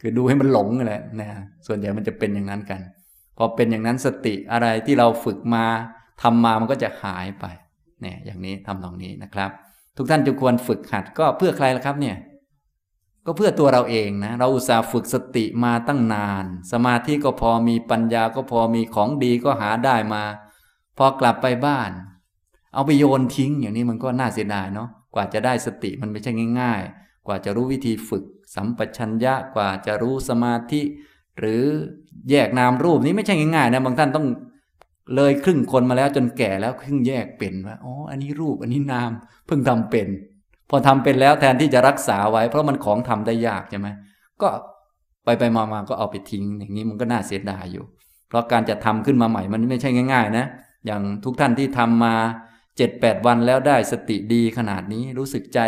[0.00, 1.28] คือดูให้มันหลงแหละนะ
[1.66, 2.80] ส่วนใหญ่มันจะเป็นอย่างนั้นกัน
[3.36, 5.64] พอเป็นอย่างนั้นสติอะไรที่เราฝึกมา
[6.22, 7.44] ทำมามันก็จะหายไป
[8.00, 9.50] เนี่ยอย่างนี้ทำตรงนี้นะครับ
[9.96, 12.16] ทุกท่านจะควรฝึกหัดก็เพื่อใครล่ะครับเนี่ย
[13.26, 20.22] ก็เพื่อตัวเราเองนะ เราอุตส่าห์ฝึกสติมาตั้งนาน สมาธิก็พอมีปัญญาก็พอมีของดีก็หาได้มา
[20.98, 21.90] พอกลับไปบ้าน
[22.74, 30.82] เอาไปโยนทิ้งอย่างนี้มันก็น่าเสียดายเนาะ กว่าจะได้สติมันไม่ใช่ง่าย ๆ กว่าจะรู้วิธีฝึก สัมปชัญญะกว่าจะรู้สมาธิ
[31.38, 31.62] หรือ
[32.30, 34.26] แยกนามรูปนี้ไม่ใช่ง่ายๆนะบางท่านต้อง
[35.16, 39.10] เลยครึ่งคนมาแล้วจนแก่แล้วครึ่งแยกเป็นว่าอ๋ออันนี้รูปอันนี้นาม
[39.46, 40.08] เพิ่งทำเป็น
[40.70, 43.88] พอทำเป็นแล้วแทนที่จะรักษาไว้ เพราะมันของทำได้ยากใช่ไหม
[44.42, 44.48] ก็
[45.24, 47.84] ไปไปมามาก็เอาไปทิ้ง อย่างนี้มันก็น่าเสียดายอยู่
[48.28, 50.46] เพราะการจะทำขึ้นมาใหม่มันไม่ใช่ง่าย ๆ นะ
[50.86, 52.14] อย่างทุกท่านที่ทำมา
[52.80, 55.60] เจ็ดแปดวันแล้วได้สติดีขนาดนี้รู้สึกใจ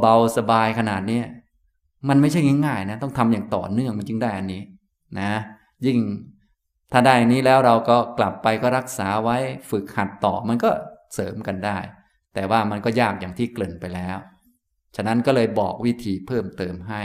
[0.00, 1.22] เบาๆสบายขนาดนี้
[2.08, 4.62] มันไม่ใช่ง่ายๆนะต้องทำอย่างต่อเนื่องมันจึงได้อันนี้
[5.20, 5.32] นะ
[5.86, 5.98] ยิ่ง
[6.92, 9.36] ถ้าได้อนี้แล้วเราก็กลับไปก็รักษาไว้
[9.70, 10.70] ฝึกหัดต่อมันก็
[11.14, 11.78] เสริมกันได้
[12.34, 14.16] แต่ว่ามันก็ยากอย่างที่เกริ่นไปแล้ว
[14.96, 17.02] ฉะนั้นก็เลยบอกวิธีเพิ่มเติมให้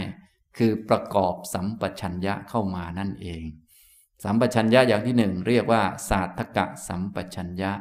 [0.57, 3.43] คือประกอบสัมปชัญญะเข้ามานั่นเอง
[4.23, 7.71] สัมปชัญญะอย่างที่หนึ่งเรียกว่าศาสตกะสัมปชัญญะ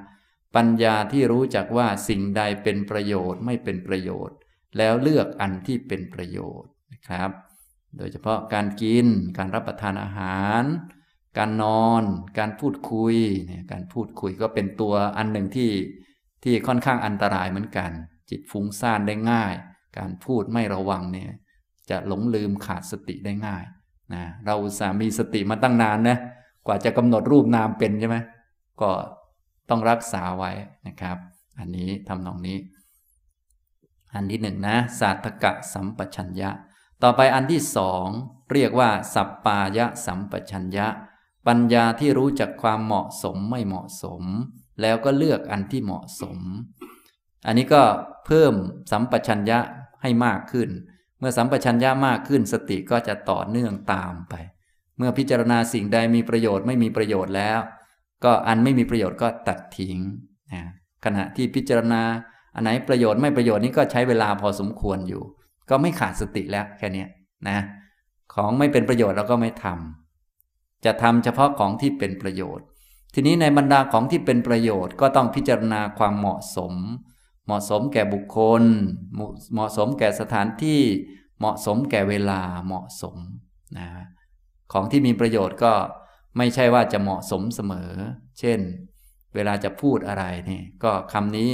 [0.56, 4.36] ปัญญาที่รู้จักว่าสิ่งใดเป็นประโยชน์ไม่เป็นประโยชน์
[4.78, 7.30] แล้วเลือกอันที่เป็นประโยชน์นะครับ
[7.96, 9.06] โดยเฉพาะการกิน
[9.38, 10.62] การรับประทานอาหาร
[11.38, 12.02] การนอน
[12.38, 15.70] การพูดคุยเนี่ยการพูดคุยก็เป็นตัวอันหนึ่งที่
[16.44, 17.90] ที่ค่อนข้างอันตรายเหมือนกัน
[18.30, 19.54] จิตฟุ้งซ่านได้ง่าย
[19.98, 21.30] การพูดไม่ระวังเนี่ย
[21.90, 23.64] จะหลงลืมขาดสติได้ง่าย
[24.14, 26.18] นะเราสามีสติมาตั้งนานนะ
[26.66, 28.16] กว่าจะกำหนดรูปนามเป็นใช่ไหม
[28.80, 28.90] ก็
[29.72, 30.52] ต้องรักษาไว้
[30.86, 31.16] นะครับ
[31.58, 32.58] อันนี้ทำนองนี้
[34.14, 36.50] อันที่หนึ่งนะสาธกะสัมปชัญญะ
[37.02, 38.06] ต่อไปอันที่สอง
[38.52, 40.86] เรียกว่า สัปปายะสัมปชัญญะ
[41.46, 44.22] ปัญญาที่รู้จักความเหมาะสมไม่เหมาะสม
[44.80, 46.38] แล้วก็เลือกอันที่เหมาะสม
[47.46, 47.82] อันนี้ก็
[48.26, 48.54] เพิ่ม
[48.92, 49.58] สัมปชัญญะ
[50.02, 50.68] ให้มากขึ้น
[51.18, 54.34] เมื่อสัมปชัญญะมากขึ้นสติก็จะต่อเนื่องตามไป
[54.96, 57.60] เมื่อพิจารณาสิ่งใดมีประโยชน์ไม่มีประโยชน์แล้ว
[58.24, 59.98] ก็อันไม่มีประโยชน์ก็ตัดทิ้ง
[60.52, 60.62] นะ
[61.04, 62.02] ขณะที่พิจารณา
[62.54, 65.22] อันไหนประโยชน์ไม่ประโยชน์นี้ก็ใช้เวลาพอสมควรอยู่
[65.70, 67.04] ก็ไม่ขาดสติแล้วแค่นี้
[67.48, 67.58] นะ
[68.34, 72.66] ของไม่เป็นประโยชน์เราก็ไม่ทำจะทำเฉพาะของที่เป็นประโยชน์
[73.14, 76.74] ทีนี้ในบรรดาของที่เป็นประโยชน์ก็ต้องพิจารณาความเหมาะสม
[77.46, 78.62] เหมาะสมแก่บุคคล
[79.14, 80.80] เหมาะสมแก่สถานที่
[81.38, 83.16] เหมาะสมแก่เวลาเหมาะสม
[83.78, 83.88] นะ
[84.72, 85.72] ของที่มีประโยชน์ก็
[86.36, 87.90] ไม่ใช่ว่าจะเหมาะสมเสมอ
[88.40, 88.60] เช่น
[89.34, 91.50] เวลาจะพูดอะไรนี่ก็คำนี้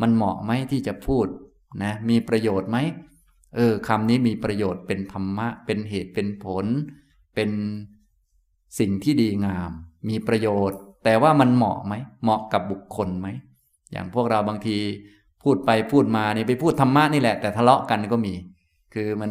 [0.00, 1.26] มันเหมาะไหมที่จะพูด
[1.84, 2.78] นะมีประโยชน์ไหม
[3.56, 6.66] เออคำนี้มีประโยชน์เป็นธรรมะ เป็นเหตุเป็นผล
[7.34, 7.50] เป็น
[8.78, 9.70] สิ่งที่ดีงาม
[10.08, 13.28] มีประโยชน์ แต่ว่ามันเหมาะไหมเหมาะกับบุคคลไหม
[13.92, 14.76] อย่างพวกเราบางที
[15.42, 18.34] พูดไปพูดมานี่ไปพูดธรรมะนี่แหละ แต่ทะเลาะกันก็มี
[18.94, 19.30] คือมัน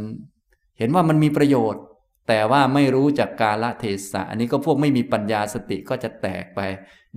[0.78, 1.82] เห็นว่ามันมีประโยชน์
[2.28, 6.60] แต่ว่าไม่รู้จักกาลเทศะอันนี้ก็พวกไม่มีปัญญาสติก็จะแตกไป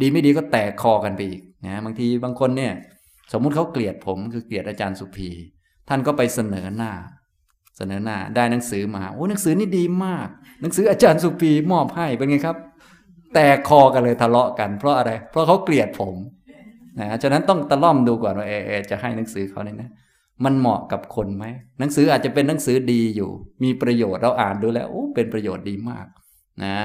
[0.00, 2.72] ดีไม่ดีก็แตกคอกันไปอีกนะบางทีบางคนเนี่ย
[3.32, 5.30] สมมุติเขาเกลียดผมคือเกลียดอาจารย์สุภี
[5.88, 6.92] ท่านก็ไปเสนอหน้า
[7.76, 10.28] เสนอหน้าได้หนังสือมาโอ้หนังสือนี่ดีมาก
[10.60, 12.56] หนังสืออาจารย์สุปีมอบให้เป็นไงครับ
[13.34, 16.16] แตกคอกันเลยทะเลาะกัน เพราะอะไร เพราะเขาเกลียดผม
[16.98, 19.90] นะฉะนั้นต้องตะล่อมดูก่อนว่าเอเอจะให้หนังสือเขาเนี่ยนะ
[20.44, 21.44] มันเหมาะกับคนไหม
[21.78, 23.30] หนังสืออาจจะเป็นหนังสือดีอยู่
[23.62, 26.06] มีประโยชน์เราอ่านดูแล้วโอ้เป็นประโยชน์ดีมาก
[26.64, 26.76] นะ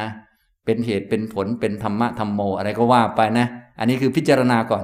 [0.65, 3.47] เป็นเหตุเป็นผลเป็นธรรมะธรรมโมอะไรก็ว่าไปนะ
[3.79, 4.83] อันนี้คือพิจารณาก่อน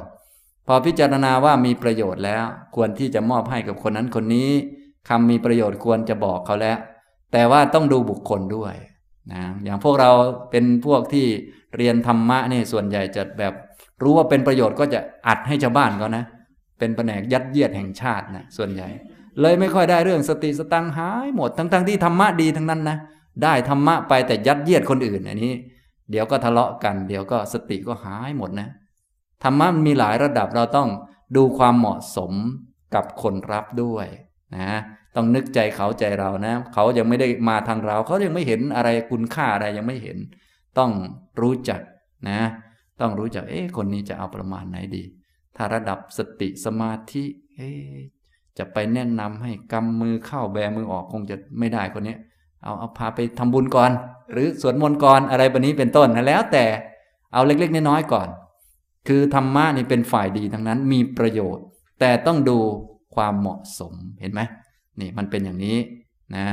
[0.68, 2.44] พอพิจารณาว่ามีประโยชน์แล้ว
[2.76, 4.50] ควรที่จะมอบให้กับคนนั้นคนนี้
[5.10, 6.78] คำมีประโยชน์ควรจะบอกเขาแล้ว
[7.34, 8.74] แต่ว่าต้องดูบุคคลด้วย
[9.34, 10.12] นะอย่างพวกเรา
[10.52, 11.26] เป็นพวกที่
[11.78, 13.54] เรียนธรรมะนี่ส่วนใหญ่จะแบบ
[14.04, 16.24] รู้ว่าเป็นประโยชน์ก็จะอัดให้ชาวบ้านเขานะ
[16.82, 18.88] เป็นแผนกยัดเยียดแห่งชาตินะส่วนใหญ่
[19.42, 22.98] เลยไม่ค่อยได้เรื่องสติสตังหายหมดทั้งๆทที่ธรรมะดีทั้งนั้นนะ
[23.44, 25.54] ได้ธรรมะไปแต่ยัดเยียดคนอื่นอันนี้
[26.12, 28.70] เดี๋ยวก็ทะเลาะกัน เดี๋ยวก็สติก็หายหมดนะ
[29.44, 30.90] ธรรมะมันมีหลายระดับเราต้อง
[31.36, 32.34] ดูความเหมาะสม
[32.96, 34.08] กับคนรับด้วย
[34.56, 34.70] นะ
[35.16, 40.18] ต้องนึกใจเขาใจเรานะ เขายังไม่ได้มาทางเรา เขายังไม่เห็นอะไรคุณค่าอะไรยังไม่เห็น
[40.78, 40.92] ต้อง
[41.42, 41.82] รู้จัก
[42.30, 42.40] นะ
[43.00, 45.04] ต้องรู้จักเอ๊ะคนนี้จะเอาประมาณไหนดี
[45.56, 47.24] ถ้าระดับสติสมาธิ
[48.58, 52.16] จะไปแนะนำให้กำมือเข้าแบมือออกคงจะไม่ได้คนนี้
[52.64, 53.92] เอาเอาพาไปทำบุญก่อน
[54.32, 56.66] หรือสวดมนต์ก่อนอะไรแบบนี้เป็นต้นนะแล้วแต่
[57.34, 58.28] เอาเล็กๆน้อยๆก่อน
[59.08, 61.66] คือธรรมะนี่เป็นฝ่ายดีทั้งนั้นมีประโยชน์
[62.00, 62.58] แต่ต้องดู
[63.16, 64.42] ความเหมาะสมเห็นไหม
[65.00, 65.78] นี่มันเป็นอย่างนี้
[66.36, 66.46] นะ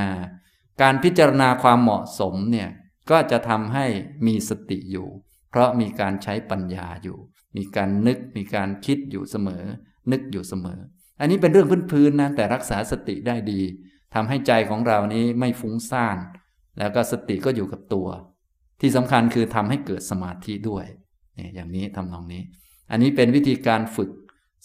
[0.82, 2.68] การพิจารณาความเหมาะสมเนี่ย
[3.10, 3.86] ก็จะทำให้
[4.26, 5.08] มีสติอยู่
[5.50, 7.18] เพราะมีการใช้ปัญญาอยู่
[7.56, 9.64] มีการนึกมีการคิดอยู่เสมอ
[10.12, 10.78] นึกอยู่เสมอ
[11.20, 13.60] อันนี้เป็นเรื่องพื้นๆนะแต่รักษาสติได้ดี
[14.14, 16.18] ทำให้ใจของเรานี้ไม่ฟุ้งซ่าน
[16.78, 18.08] แล้วก็สติก็อยู่กับตัว
[18.80, 20.86] ที่สำคัญคือทำให้เกิดสมาธิด้วย
[21.34, 22.42] เนี่ยอย่างนี้ทำนองนี้
[22.90, 24.10] อันนี้เป็นวิธีการฝึก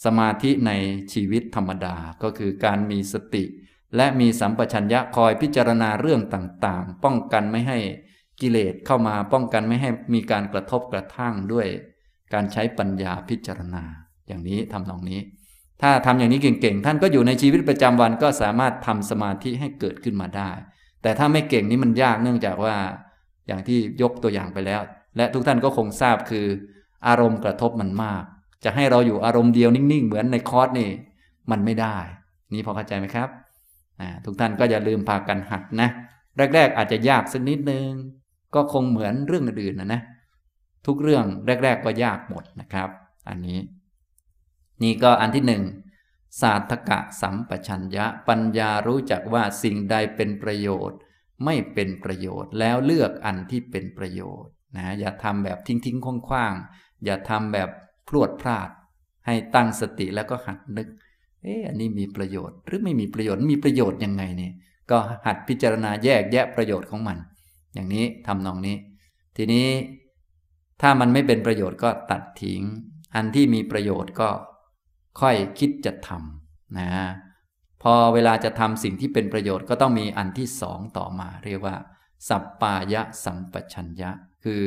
[0.05, 0.71] สมาธิใน
[1.13, 3.43] ชีวิตธรรมดาก็คือการมีสติ
[3.95, 7.79] และมีสัมปชัญญะคอยพิจารณาเรื่องต่างๆ ป้องกันไม่ให้
[8.43, 11.67] กิเลสเข้ามาป้องกันไม่ให้มีการกระทบกระทั่งด้วย
[12.33, 13.83] การใช้ปัญญาพิจารณา
[14.27, 15.19] อย่างนี้ทำนองนี้
[15.81, 20.51] ถ้าทำอย่างนี้เก่งๆ ท่านก็อยู่ในชีวิตประจำวันก็สามารถทำสมาธิให้เกิดขึ้นมาได้
[21.01, 22.75] แต่ถ้าไม่เก่งนี่มันยากเนื่องจากว่า
[23.47, 24.81] อย่างที่ยกตัวอย่างไปแล้ว
[25.17, 26.45] และทุกท่านก็คงทราบคือ
[27.07, 28.23] อารมณ์กระทบมันมาก
[28.63, 30.89] จะให้เราอยู่อารมณ์เดียวนิ่งๆ เหมือนในคอร์สนี่
[31.51, 31.97] มันไม่ได้
[32.53, 33.29] นี่พอเข้าใจไหมครับ
[34.25, 35.89] ทุกท่านก็อย่าลืมพากันหัดนะ
[36.55, 37.89] แรก ๆ อาจจะยากสักนิดนึง
[38.55, 40.01] ก็คงเหมือนเรื่องอื่นนะนะ
[40.85, 41.25] ทุกเรื่อง
[41.63, 42.89] แรก ๆ ก็ยากหมดนะครับ
[43.29, 43.59] อันนี้
[44.83, 45.63] นี่ก็อันที่หนึ่ง
[46.41, 50.97] ศาสตกะสัมปชัญญะ ปัญญารู้จักว่าสิ่งใดเป็นประโยชน์
[51.45, 57.69] ไม่เป็นประโยชน์ แล้วเลือกอันที่เป็นประโยชน์นะอย่าทำแบบทิ้งทิ้งคว่างๆอย่าทำแบบ
[58.07, 58.69] พลวดพลาด
[59.25, 60.87] ให้ตั้งสติแล้วก็หัดนึก
[61.43, 64.53] เอ๊ะอันนี้มีประโยชน์ หรือไม่มีประโยชน์มีประโยชน์ยังไงเนี่ย
[64.91, 67.17] ก็หัดพิจารณาแยกแยะประโยชน์ของมัน
[67.73, 68.77] อย่างนี้ทำนองนี้
[69.37, 69.67] ทีนี้
[70.81, 72.61] ถ้ามันไม่เป็นประโยชน์ก็ตัดทิ้ง
[73.15, 74.29] อันที่มีประโยชน์ก็
[75.21, 76.89] ค่อยคิดจะทำนะ
[77.83, 81.75] พอเวลาจะทำสิ่งที่เป็นประโยชน์ก็ต้องมีอันที่สองต่อมา เรียกว่า
[82.29, 84.11] สัปปายะสัมปชัญญะ
[84.43, 84.61] คือ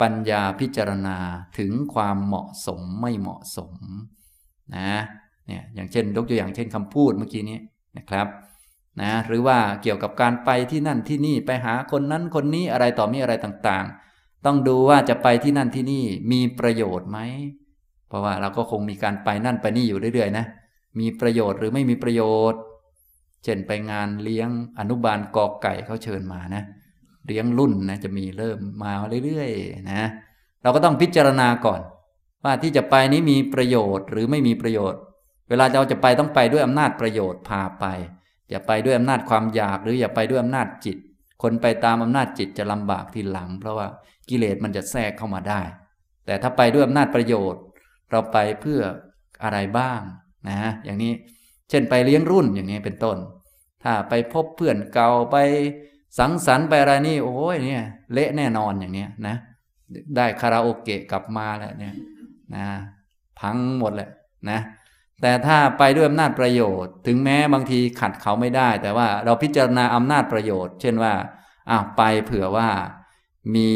[0.00, 1.16] ปัญญาพิจารณา
[1.58, 3.72] ถึงความเหมาะสมไม่เหมาะสม
[4.76, 4.90] นะ
[5.46, 7.58] เนี่ยอย่างเช่นยกตัวอย่างเช่นคำพูดเมื่อกี้นี้
[7.98, 8.26] นะครับ
[9.02, 17.18] นะหรือว่าเกี่ยวกับการไปที่นั่นที่นี่ไปหาคนนั้นคนนี้อะไรต่อมีอะไรต่างๆ ต้องดูว่าจะไปที่นั่นที่นี่มีประโยชน์ไหม
[18.08, 20.44] เพราะว่าเราก็คงมีการไปนั่นไปนี่อยู่เรื่อยๆนะ
[21.00, 22.60] มีประโยชน์หรือไม่มีประโยชน์
[23.44, 26.62] เช่นไปงานเลี้ยงอนุบาลกอกไก่เขาเชิญมานะ
[27.26, 28.92] เลี้ยงรุ่นนะจะมีเริ่มมา
[29.24, 30.02] เรื่อยๆนะ
[30.62, 31.80] เราก็ต้องพิจารณาก่อน
[32.44, 35.00] ว่าที่จะไปนี้มีประโยชน์หรือไม่มีประโยชน์
[35.48, 37.84] เวลาเราจะไปต้องไปด้วยอำนาจประโยชน์พาไป
[38.50, 40.98] อย่าไปด้วยอำนาจความอยากหรืออย่าไปด้วยอำนาจจิต
[41.42, 43.86] คนไปตามอำนาจจิตจะลำบากทีหลัง เพราะว่า
[44.28, 45.60] กิเลสมันจะแทรกเข้ามาได้
[46.26, 47.62] แต่ถ้าไปด้วยอำนาจประโยชน์
[48.10, 48.80] เราไปเพื่อ
[49.44, 50.00] อะไรบ้าง
[50.48, 51.12] นะ อย่างนี้
[51.70, 53.16] เช่นไปเลี้ยงรุ่นอย่างนี้เป็นต้น
[53.82, 55.36] ถ้าไปพบเพื่อนเก่าไป
[56.18, 59.36] สังสรรค์ไปอะไรนี่โอ้ยเนี่ยเละแน่นอนอย่างนี้นะ
[60.16, 61.94] ได้คาราโอเกะกลับมาแล้วเนี่ย
[62.54, 62.64] นะ
[63.40, 64.08] พังหมดแหละ
[64.50, 64.58] นะ
[65.22, 71.12] แต่ถ้าไปด้วยอำนาจประโยชน์ ถึงแม้บางทีขัดเขาไม่ได้ แต่ว่าเราพิจารณาอำนาจประโยชน์ เช่นว่า
[71.70, 72.68] อ้าวไปเผื่อว่า
[73.54, 73.68] มี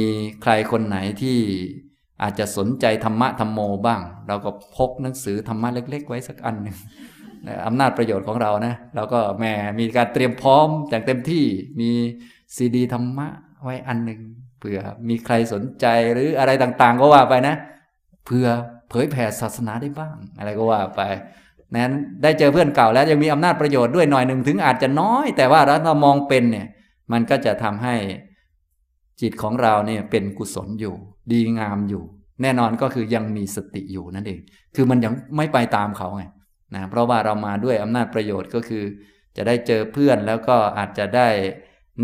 [0.43, 1.39] ใครคนไหนที่
[2.23, 6.77] อาจจะสนใจธรรมะธรรมโมบ้าง เราก็พกหนังสือธรรมะเล็ก ๆ ไว้สักอันหนึ่ง
[7.67, 9.45] อำนาจประโยชน์ของเรานะเราก็แหม
[9.81, 11.45] มีการเตรียมพร้อมอย่างเต็มที่
[11.81, 11.91] มี
[12.57, 13.29] ซีดีธรรมะ
[13.65, 14.21] ไว้อันหนึ่ง
[14.59, 14.79] เผื่อ
[15.09, 17.55] มีใครสนใจหรืออะไรต่างๆ ก็ว่าไปนะ
[18.25, 18.49] เผื่อ
[18.93, 21.03] เผยแผ่ศาสนาได้บ้าง อะไรก็ว่าไป
[21.75, 26.67] นั้นได้เจอเพื่อนเก่าแล้วยังมีอำนาจประโยชน์ด้วยหน่อยหนึ่งถึงอาจจะน้อย แต่ว่าเรามองเป็นเนี่ย
[27.13, 27.95] มันก็จะทำให้
[29.21, 30.95] จิตของเราเนี่ยเป็นกุศลอยู่
[31.33, 32.03] ดีงามอยู่
[32.43, 34.41] แน่นอนก็คือยังมีสติอยู่นั่นเอง
[34.75, 36.25] คือมันยังไม่ไปตามเขาไง
[36.75, 38.85] นะเพราะว่าเรามาด้วยอำนาจประโยชน์ก็คือ
[39.37, 41.29] จะได้เจอเพื่อนแล้วก็อาจจะได้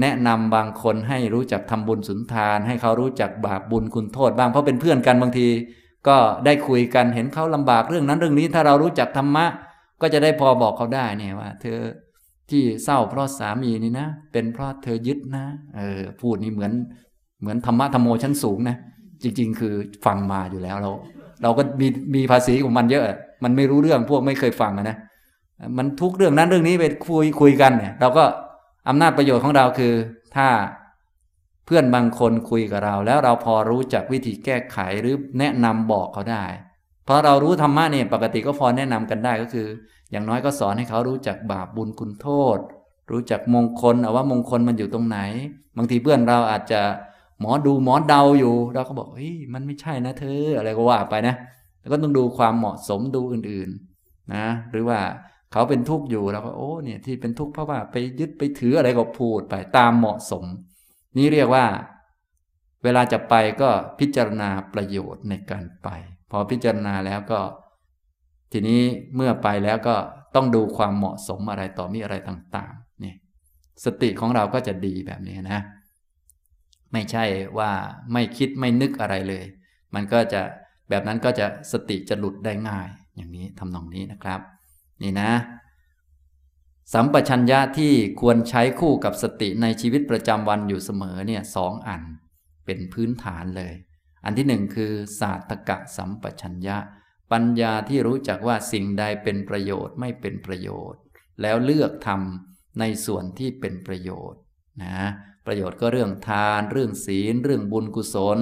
[0.00, 5.48] แนะนำบางคนให้รู้จักทำบุญสุนทาน ให้เขารู้จักบาปบุญคุณโทษบ้างเพราะเป็นเพื่อนกันบางที
[6.06, 9.46] ก็ได้คุยกันเห็นเขาลำบากเรื่องนั้นเรื่องนี้ถ้าเรารู้จักธรรมะ
[10.00, 11.78] ก็จะได้พอบอกเขาได้เนี่ยว่า เธอ
[12.50, 15.44] ที่เศร้าเพราะสามีนี่นะ เป็นเพราะเธอยึดนะ
[15.76, 16.72] เออพูดนี่เหมือน
[17.40, 18.76] เหมือนธรรมะธรรมโมชั้นสูงนะ
[19.22, 19.74] จริง ๆ คือ
[20.06, 20.90] ฟังมาอยู่แล้วเรา
[21.42, 23.02] เราก็มีมีภาษีของมันเยอะ
[23.44, 24.96] มันไม่รู้เรื่องพวกไม่เคยฟังนะ
[25.76, 28.24] มันทุกเรื่องนั้นเรื่องนี้ไปคุยคุยกันเนี่ย เราก็
[28.88, 29.92] อำนาจประโยชน์ของเราคือ
[30.36, 30.46] ถ้า
[31.70, 36.44] เพื่อนบางคนคุยกับเรา แล้วเราพอรู้จักวิธีแก้ไขหรือแนะนำบอกเขาได้
[37.04, 39.66] เพราะเรารู้ธรรมะเนี่ยปกติก็พอแนะนำกันได้ก็คือ
[40.10, 42.58] อย่างน้อยก็สอนให้เขารู้จักบาปบุญคุณโทษ
[43.12, 45.18] รู้จักมงคลเอาว่ามงคลมันอยู่ตรงไหน
[45.76, 46.80] บางทีเพื่อนเราอาจจะ
[47.40, 51.34] หมอดูหมอเดาอยู่ เราก็บอกเฮ้ยมันไม่ใช่นะเธออะไรก็ว่าไปนะ
[51.80, 55.00] แล้วก็ต้องดูความเหมาะสมดูอื่นๆนะหรือว่า
[55.52, 60.44] เขาเป็นทุกข์อยู่เราก็โอ้เนี่ยที่เป็นทุกข์เพราะว่าไปยึดไปถืออะไรก็พูดไปตามเหมาะสม
[61.16, 61.66] นี่เรียกว่า
[62.84, 65.88] เวลาจะไปก็พิจารณาประโยชน์ในการไป
[66.30, 67.40] พอพิจารณาแล้วก็
[68.52, 68.82] ทีนี้
[69.16, 69.96] เมื่อไปแล้วก็
[70.34, 73.14] ต้องดูความเหมาะสมอะไรต่อมีอะไรต่างๆนี่
[73.84, 75.60] สติของเราก็จะดีแบบนี้นะ
[76.92, 77.24] ไม่ใช่
[77.58, 77.70] ว่า
[78.12, 79.44] ไม่คิดไม่นึกอะไรเลย
[79.94, 80.42] มันก็จะ
[80.90, 84.40] แบบนั้นก็จะสติจะหลุดได้ง่าย อย่างนี้ทำนองนี้นะครับ
[85.02, 85.30] นี่นะ
[86.92, 92.02] สัมปชัญญะที่ควรใช้คู่กับสติในชีวิตประจำวันอยู่เสมอเนี่ยสองอัน
[92.66, 93.74] เป็นพื้นฐานเลย
[94.24, 96.76] อันที่หนึ่งคือ ศาสตกะสัมปชัญญะ
[97.32, 101.00] ปัญญาที่รู้จักว่าสิ่งใดเป็นประโยชน์ไม่เป็นประโยชน์
[101.42, 104.40] แล้วเลือกทำในส่วนที่เป็นประโยชน์
[104.82, 104.96] นะ
[105.46, 108.40] ประโยชน์ก็เรื่องทาน เรื่องศีล เรื่องบุญกุศล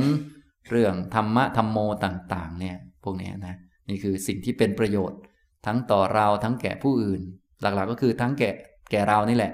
[0.70, 3.56] เรื่องธรรมะธรรมโมต่าง ๆ เนี่ยพวกนี้นะ
[3.88, 5.18] นี่คือสิ่งที่เป็นประโยชน์
[5.66, 7.22] ทั้งต่อเราทั้งแก่ผู้อื่น
[7.60, 8.50] หลักๆก็คือทั้งแก่
[8.90, 9.52] แก่เรานี่แหละ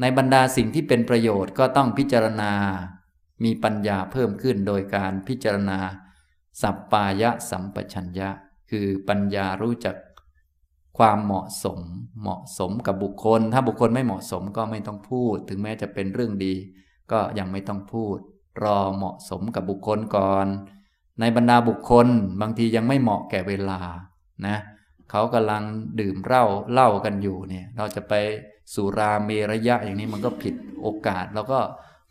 [0.00, 2.52] ในบรรดาสิ่งที่เป็นประโยชน์ก็ต้องพิจารณา
[3.44, 5.78] มีปัญญาเพิ่มขึ้นโดยการพิจารณา
[6.62, 8.30] สัปปายะสัมปชัญญะ
[8.70, 9.96] คือปัญญารู้จัก
[10.98, 11.80] ความเหมาะสม
[12.20, 16.54] เหมาะสมกับบุคคล ถ้าบุคคลไม่เหมาะสมก็ไม่ต้องพูด ถึงแม้จะเป็นเรื่องดี
[17.12, 18.18] ก็ยังไม่ต้องพูด
[18.62, 20.46] รอเหมาะสมกับบุคคลก่อน
[21.20, 22.06] ในบรรดาบุคคล
[22.40, 23.80] บางทียังไม่เหมาะแก่เวลา
[24.46, 25.62] นะเขากำลัง
[26.00, 28.12] ดื่มเหล้าเหล้ากันอยู่เนี่ย เราจะไป
[28.74, 31.58] สุราเมระยะอย่างนี้มันก็ผิดโอกาสแล้วก็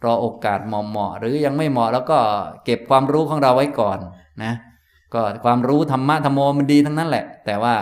[0.03, 2.19] รอโอกาสเหมาะๆหรือยังไม่เหมาะแล้วก็
[2.65, 3.99] เก็บความรู้ของเราไว้ก่อน
[4.43, 4.53] นะ
[5.13, 7.75] ก็ความรู้ธรรมะธรรมโมมันดีทั้งนั้นแหละ แต่ว่า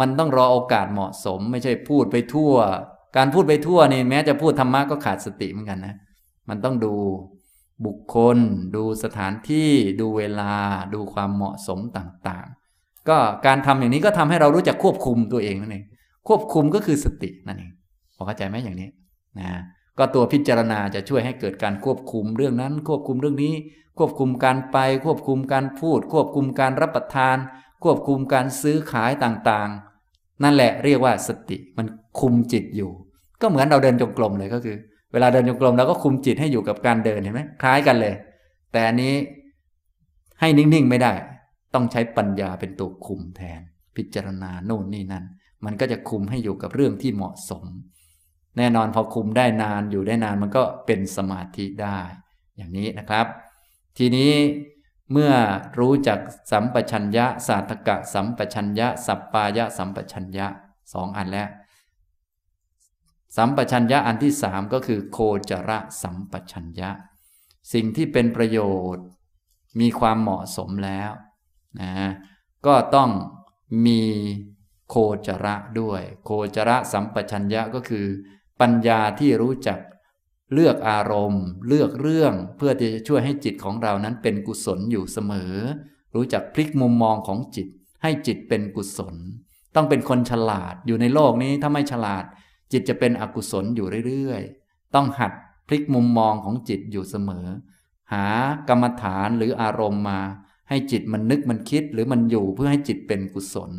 [0.00, 2.54] มันต้องรอโอกาสเหมาะสม ไม่ใช่พูดไปทั่ว
[3.16, 5.94] การพูดไปทั่วนี่แม้จะพูดธรรมะก็ขาดสติเหมือนกันนะ
[6.48, 6.94] มันต้องดู
[7.86, 8.38] บุคคล
[8.76, 9.70] ดูสถานที่
[10.00, 10.54] ดูเวลา
[10.94, 12.61] ดูความเหมาะสมต่างๆ
[13.08, 15.84] ก็การทำอย่างนี้ก็ทำให้เรารู้จักควบคุมตัวเองนั่นเอง
[16.28, 17.70] ควบคุมก็คือสตินั่นเอง
[18.16, 18.88] พอเข้าใจไหมอย่างนี้
[19.38, 19.48] นะ
[19.98, 23.54] ก็ตัวพิจารณาจะช่วยให้เกิดการควบคุมเรื่องนั้น ควบคุมเรื่องนี้
[23.98, 27.36] ควบคุมการไป ควบคุมการพูด ควบคุมการรับประทาน
[27.84, 31.86] ควบคุมการซื้อขายต่างๆ นั่นแหละเรียกว่าสติมัน
[32.20, 32.90] คุมจิตอยู่
[33.40, 34.76] ก็เหมือนเราเดินจงกรมเลยก็คือ
[35.12, 38.14] เวลาเดินจงกรมเราก็คุมจิตให้อยู่กับการเดินเห็นไหมคล้ายกันเลย
[38.72, 39.14] แต่อันนี้
[40.40, 41.12] ให้นิ่งๆไม่ได้
[41.74, 43.60] ต้องใช้ปัญญาเป็นตัวคุมแทน
[43.96, 45.24] พิจารณาโน่นนี่นั่น
[45.64, 47.64] มันก็จะคุมให้อยู่กับเรื่องที่เหมาะสม
[48.58, 51.98] แน่นอนพอคุมได้นานอยู่ได้นานมันก็เป็นสมาธิได้
[52.56, 53.26] อย่างนี้นะครับ
[53.98, 54.32] ทีนี้
[55.12, 55.32] เมื่อ
[55.78, 56.18] รู้จัก
[56.50, 60.46] สัมปชัญญะสาธกะ สัมปชัญญะ สัปปายะ สัมปชัญญะ
[60.92, 61.48] สองอันแล้ว
[63.36, 65.18] สัมปชัญญะอันที่สามก็คือ โค
[65.50, 66.90] จระสัมปชัญญะ
[67.72, 68.58] สิ่งที่เป็นประโย
[68.94, 69.04] ชน์
[69.80, 71.10] มีความเหมาะสมแล้ว
[71.80, 71.92] นะ
[72.66, 73.10] ก็ต้อง
[73.86, 74.02] มี
[74.88, 74.94] โค
[75.26, 78.06] จระด้วย โคจระสัมปชัญญะก็คือ
[78.60, 79.78] ปัญญาที่รู้จัก
[80.52, 85.54] เลือกอารมณ์ เลือกเรื่องเพื่อที่จะช่วยให้จิตของเรานั้นเป็นกุศลอยู่เสมอ
[86.14, 87.68] รู้จักพลิกมุมมองของจิต
[88.02, 89.14] ให้จิตเป็นกุศล
[89.74, 92.24] ต้องเป็นคนฉลาดอยู่ในโลกนี้ถ้าไม่ฉลาด
[92.72, 95.32] จิตจะเป็นอกุศลอยู่เรื่อยๆ ต้องหัด
[95.68, 97.46] พลิกมุมมองของจิตอยู่เสมอ
[98.12, 98.26] หา
[98.68, 100.20] กรรมฐานหรืออารมณ์มา
[100.72, 103.70] ให้จิตมันนึกมันคิดหรือมันอยู่เพื่อให้จิตเป็นกุศล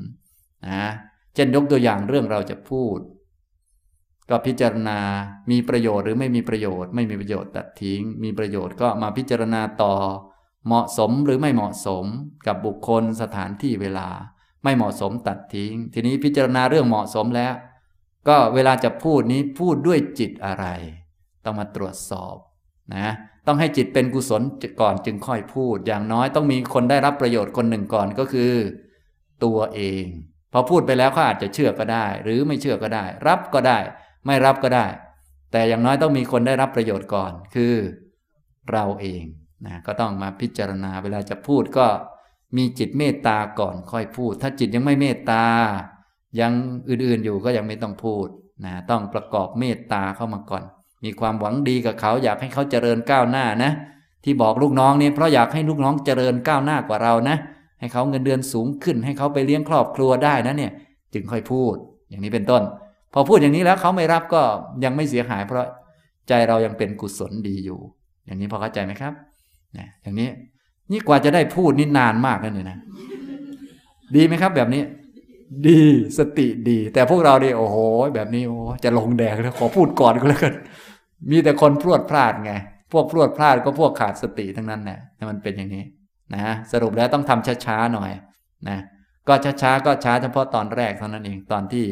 [0.67, 0.85] นะ
[1.35, 2.99] เช่นยกตัวอย่างเรื่องเราจะพูด
[4.29, 4.99] ก็พิจารณา
[5.51, 9.93] มีประโยชน์หรือไม่มีประโยชน์ ไม่มีประโยชน์ตัดทิ้ง มีประโยชน์ก็มาพิจารณาต่อ
[10.65, 12.05] เหมาะสมหรือไม่เหมาะสม
[12.47, 14.07] กับบุคคลสถานที่เวลา
[14.63, 17.53] ไม่เหมาะสมตัดทิ้ง ทีนี้พิจารณาเรื่องเหมาะสมแล้ว
[18.27, 20.65] ก็เวลาจะพูดนี้พูดด้วยจิตอะไร
[21.43, 22.35] ต้องมาตรวจสอบ
[22.95, 23.07] นะ
[23.47, 24.41] ต้องให้จิตเป็นกุศล
[24.81, 28.53] ก่อนจึงค่อยพูด อย่างน้อยต้องมีคนได้รับประโยชน์คนหนึ่งก่อนก็คือ
[29.43, 30.05] ตัวเอง
[30.53, 33.77] พอพูดไปแล้วเขาอาจจะเชื่อก็ได้ หรือไม่เชื่อก็ได้ รับก็ได้
[34.25, 34.85] ไม่รับก็ได้
[35.51, 37.73] แต่อย่างน้อยต้องมีคนได้รับประโยชน์ก่อนคือ
[38.71, 39.23] เราเอง
[39.65, 41.87] นะก็ต้องมาพิจารณาเวลาจะพูดก็
[42.57, 45.43] มีจิตเมตตาก่อนค่อยพูด ถ้าจิตยังไม่เมตตา
[46.39, 46.53] ยัง
[46.89, 48.27] อื่นๆอยู่ก็ยังไม่ต้องพูด
[48.65, 50.63] นะต้องประกอบเมตตาเข้ามาก่อน
[51.03, 53.71] มีความหวังดีกับเขาอยากให้เขาเจริญก้าวหน้านะ
[54.23, 57.37] ที่บอกลูกน้องนี่เพราะอยากให้ลูกน้องเจริญก้าวหน้ากว่าเรานะ
[57.79, 60.71] ให้เขาเงินเดือนสูงขึ้น ให้เขาไปเลี้ยงครอบครัวได้นะเนี่ย
[61.13, 61.75] จึงค่อยพูด
[62.09, 62.63] อย่างนี้เป็นต้น
[63.13, 64.41] พอพูดอย่างนี้แล้วเขาไม่รับก็
[64.83, 65.65] ยังไม่เสียหาย เพราะ
[66.27, 67.79] ใจเรายังเป็นกุศลดีอยู่
[68.25, 69.13] อย่างนี้พอเข้าใจไหมครับ
[69.77, 70.29] นะอย่างนี้
[70.91, 72.77] นี่กว่าจะได้พูดนี่นานมากเลยนะ
[74.15, 74.83] ดีไหมครับ แบบนี้
[75.67, 75.81] ดี
[76.17, 77.77] สติดี แต่พวกเราเนี่ยโอ้โห
[78.15, 80.53] แบบนี้โอ้จะลงแดงแล้วขอพูดก่อนก็แล้วกัน
[81.29, 82.53] มีแต่คนพรวดพลาดไง
[82.91, 84.99] พวกพรวดพลาดก็พวกขาดสติทั้งนั้นแหละ
[85.29, 85.83] มันเป็นอย่างนี้
[86.33, 88.11] นะสรุปแล้วต้องทำช้าๆหน่อย
[88.69, 88.79] นะ
[89.27, 91.85] ก็ช้าๆก็ช้าเฉพาะตอนแรกเท่านั้นเองตอนที่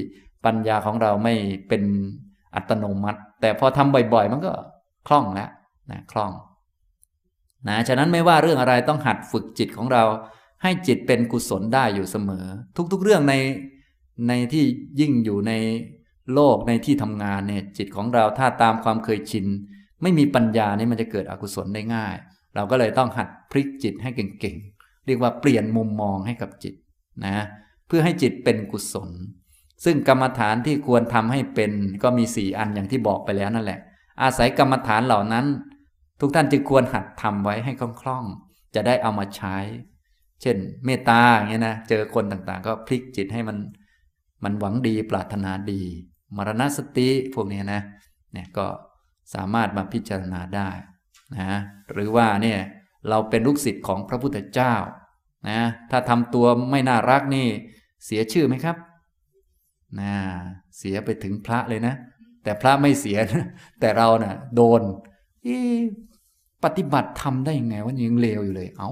[0.46, 1.34] ปัญญาของเราไม่
[1.68, 1.84] เป็น
[2.56, 4.52] อัตโนมัติ แต่พอทำบ่อย ๆ มันก็
[5.08, 5.50] คล่องแล้ว
[5.92, 6.32] นะคล่อง
[7.68, 10.04] นะฉะนั้นไม่ว่าเรื่องอะไรต้องหัดฝึกจิตของเรา
[10.64, 12.46] ให้จิตเป็นกุศลได้อยู่เสมอ
[12.92, 13.36] ทุกๆเรื่องใน
[14.28, 14.64] ในที่
[15.00, 15.52] ยิ่งอยู่ใน
[16.34, 19.46] โลกในที่ทำงานเนี่ยจิตของเราถ้าตามความเคยชิน
[20.02, 22.16] ไม่มีปัญญานี่มันจะเกิดอกุศลได้ง่าย
[22.56, 26.74] เราก็เลยต้องหัดพลิกจิตให้เก่งๆ เรียกว่าเปลี่ยนมุมมองให้กับจิต
[27.26, 27.38] นะ
[27.88, 29.10] เพื่อให้จิตเป็นกุศล
[29.86, 31.72] ซึ่งกรรมฐานที่ควรทำให้เป็น
[32.04, 33.80] ก็มีสี่อันอย่างที่บอกไปแล้วนั่นแหละ
[34.22, 35.46] อาศัยกรรมฐานเหล่านั้น
[36.20, 37.72] ทุกท่านจึงควรหัดทำไว้ให้
[38.02, 39.58] คล่องๆ จะได้เอามาใช้
[40.42, 43.58] เช่น เมตตาอย่างเงี้ยนะเจอคนต่างๆ ก็พลิกจิตให้มัน
[44.44, 45.82] มันหวังดีปรารถนาดี
[46.36, 47.82] มรณสติพวกนี้นะ
[48.34, 48.68] เนี่ยก็
[49.34, 50.70] สามารถมาพิจารณาได้
[51.38, 51.60] นะ
[51.94, 52.60] หรือว่าเนี่ย
[53.10, 54.74] เราเป็นลูกศิษย์ของพระพุทธเจ้า
[55.50, 55.60] นะ
[55.92, 57.48] ถ้าทำตัวไม่น่ารักนี่
[58.06, 58.78] เสียชื่อไหมครับ
[60.00, 60.14] นะ
[60.78, 61.96] เสียไปถึงพระเลยนะ
[62.44, 63.46] แต่พระไม่เสียนะ
[63.80, 64.82] แต่เรานะ่ะโดน
[66.64, 68.92] ปฏิบัติทำได้ยังไงว่ายังเลวอยู่เลย เอา้า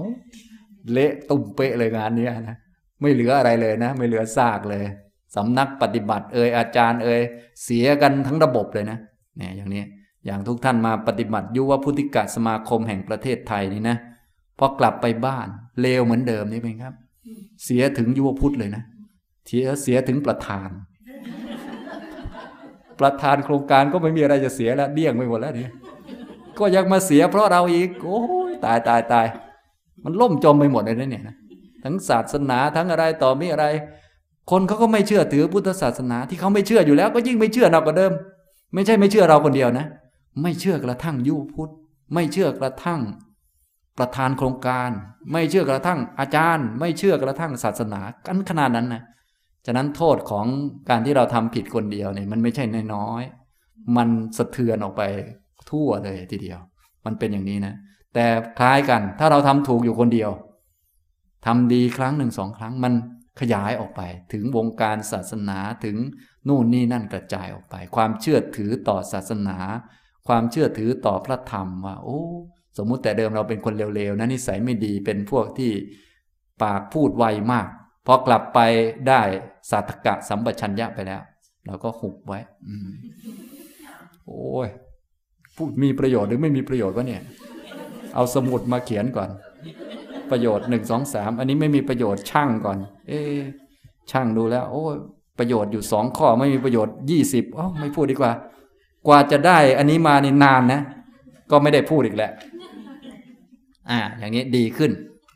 [0.92, 2.56] เละตุ่มเปะเลยงานนี้นะ
[3.00, 4.84] ไม่เหลืออะไรเลยนะ ไม่เหลือซากเลย
[5.36, 7.20] สำนักปฏิบัติเอ่ยอาจารย์เอ่ย
[7.64, 8.98] เสียกันทั้งระบบเลยนะ
[9.36, 9.82] เนี่ยอย่างนี้
[10.26, 13.96] อย่างทุกท่านมาปฏิบัติยุวพุทธิกะสมาคมแห่งประเทศไทยนี่นะ
[14.58, 15.48] พอกลับไปบ้าน
[15.80, 16.94] เลวเหมือนเดิมนี่เป็นครับ
[17.64, 18.82] เสียถึงยุวพุทธเลยนะ
[19.46, 20.70] เสียเสียถึงประธาน
[23.00, 25.72] ประธานโครงการก็ไม่มีอะไรจะเสียแล้วเดี่ยงไปหมดแล้วเนี่ย
[26.58, 28.20] ก็ยังมาเสียเพราะเราอีกโอ้
[28.50, 29.26] ยตายตายตาย
[30.04, 31.24] มันล่มจมไปหมดเลยนะเนี่ย
[31.84, 33.66] ทั้งศาสนาทั้งอะไรต่อมีอะไร
[34.50, 38.12] คนเขาก็ไม่เชื่อถือพุทธศาสนา ที่เขาไม่เชื่ออยู่แล้ว ก็ยิ่งไม่เชื่อหนักว่าเดิม
[38.74, 39.86] ไม่ใช่ไม่เชื่อเราคนเดียวนะ
[40.42, 41.70] ไม่เชื่อกระทั่งยุพุทธ
[42.14, 43.00] ไม่เชื่อกระทั่ง
[43.98, 44.90] ประธานโครงการ
[45.32, 49.02] ไม่เชื่อกระทั่งอาจารย์ ไม่เชื่อกระทั่งศาสนากันขนาดนั้นนะ
[49.66, 50.46] ฉะนั้นโทษของ
[50.88, 55.02] การที่เราทำผิดคนเดียวเนี่ยมันไม่ใช่น้อยๆมันสะเทือนออกไป
[55.70, 56.58] ทั่วเลยทีเดียว
[57.04, 57.74] มันเป็นอย่างนี้นะ
[58.14, 58.26] แต่
[58.58, 60.30] คล้ายกัน ถ้าเราทำถูกอยู่คนเดียว
[61.46, 62.92] ทำดีครั้งหนึ่งสองครั้งมัน
[63.40, 65.96] ขยายออกไป ถึงวงการศาสนาถึง
[66.48, 69.58] นู่นนี่นั่นกระจายออกไป ความเชื่อถือต่อศาสนา
[70.28, 72.20] ความเชื่อถือต่อพระธรรมว่าโอ้
[72.78, 75.72] สมมุติแต่เดิมเราเป็นคนเร็วๆนะนิสัยไม่ดีเป็นพวกที่
[76.62, 77.66] ปากพูดไวมาก
[78.06, 78.58] พอกลับไป
[79.08, 79.22] ได้
[79.70, 81.22] สัตกะสัมปชัญญะไปแล้ว
[81.66, 82.38] เราก็หุบไว้
[82.68, 82.70] อ
[84.26, 84.68] โอ้ย
[85.56, 87.22] พูดมีประโยชน์หรือไม่มีประโยชน์วะเนี่ย
[88.14, 89.30] เอาสมุดมาเขียนก่อน
[90.30, 92.78] ประโยชน์หนึ่งสองสามอันนี้ไม่มีประโยชน์ช่างก่อน
[93.08, 93.20] เอ๊
[94.10, 94.84] ช่างดูแล้ว โอ้
[95.38, 98.32] ประโยชน์อยู่สองข้อไม่มีประโยชน์ยี่สิบอ๋อไม่พูดดีกว่า
[99.06, 100.80] กว่าจะได้อันนี้มานี่นานนะ
[101.50, 102.30] ก็ไม่ได้พูดอีกแหละ
[103.90, 104.90] อ่า อย่างนี้ดีขึ้น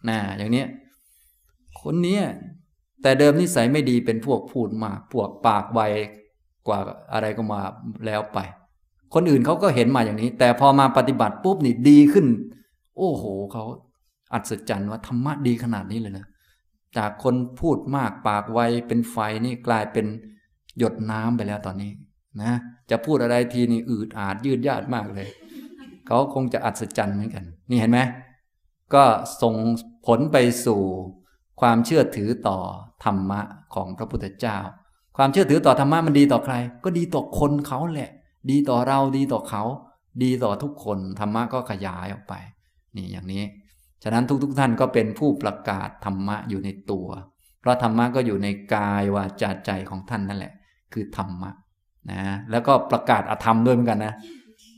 [0.08, 0.64] นะอย่างนี้
[1.80, 2.18] คนนี้
[3.02, 5.80] แต่เดิมนิสัยไม่ดีเป็นพวกพูดมากพวกปากไว
[6.66, 6.78] กว่า
[7.12, 7.60] อะไรก็มา
[8.06, 8.38] แล้วไป
[9.14, 12.26] คนอื่นเขาก็เห็นมาอย่างนี้ แต่พอมาปฏิบัติปุ๊บนี่ดีขึ้น
[12.98, 13.64] โอ้โหเขา
[14.32, 16.26] อัศจรรย์ว่าธรรมะดีขนาดนี้เลยนะ
[16.96, 20.06] จากคนพูดมากปากไวเป็นไฟนี่กลายเป็น
[20.78, 21.92] หยดน้ำไปแล้วตอนนี้
[22.42, 22.52] นะ
[22.90, 25.28] จะพูดอะไรทีนี่อืดอาดยืดยาดมากเลย
[26.06, 28.00] เขาคงจะอัศจรรย์เหมือนกัน นี่เห็นไหม
[28.94, 29.04] ก็
[29.42, 29.54] ส่ง
[30.06, 30.80] ผลไปสู่
[31.60, 32.58] ความเชื่อถือต่อ
[33.04, 33.40] ธรรมะ
[33.74, 34.58] ของพระพุทธเจ้า
[35.16, 36.54] ความเชื่อถือต่อธรรมะมันดีต่อใคร
[36.84, 38.10] ก็ดีต่อคนเขาแหละ
[38.50, 39.62] ดีต่อเราดีต่อเขา
[40.22, 42.34] ดีต่อทุกคนธรรมะก็ขยายออกไป
[42.96, 43.42] นี่อย่างนี้
[44.04, 47.08] ฉะนั้นทุกๆทท่านก็เป็นผู้ประกาศธรรมะอยู่ในตัว
[47.60, 50.52] เพราะธรรมะก็อยู่ในกายวาจาใจของท่านนั่นแหละ
[50.92, 51.50] คือธรรมะ
[52.10, 54.14] นะแล้วก็ประกาศอธรรมด้วยเหมือนกันนะ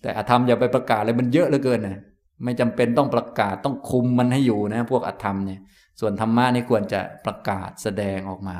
[0.03, 2.01] แต่อธรรมอย่าไปประกาศเลยมันเยอะเหลือเกินนะ
[2.45, 5.61] ไม่จำเป็นต้องประกาศต้องคุมมันให้อยู่นะ พวกอธรรมเนี่ย
[6.01, 8.57] ส่วนธรรมะนี่ควรจะประกาศแสดงออกมา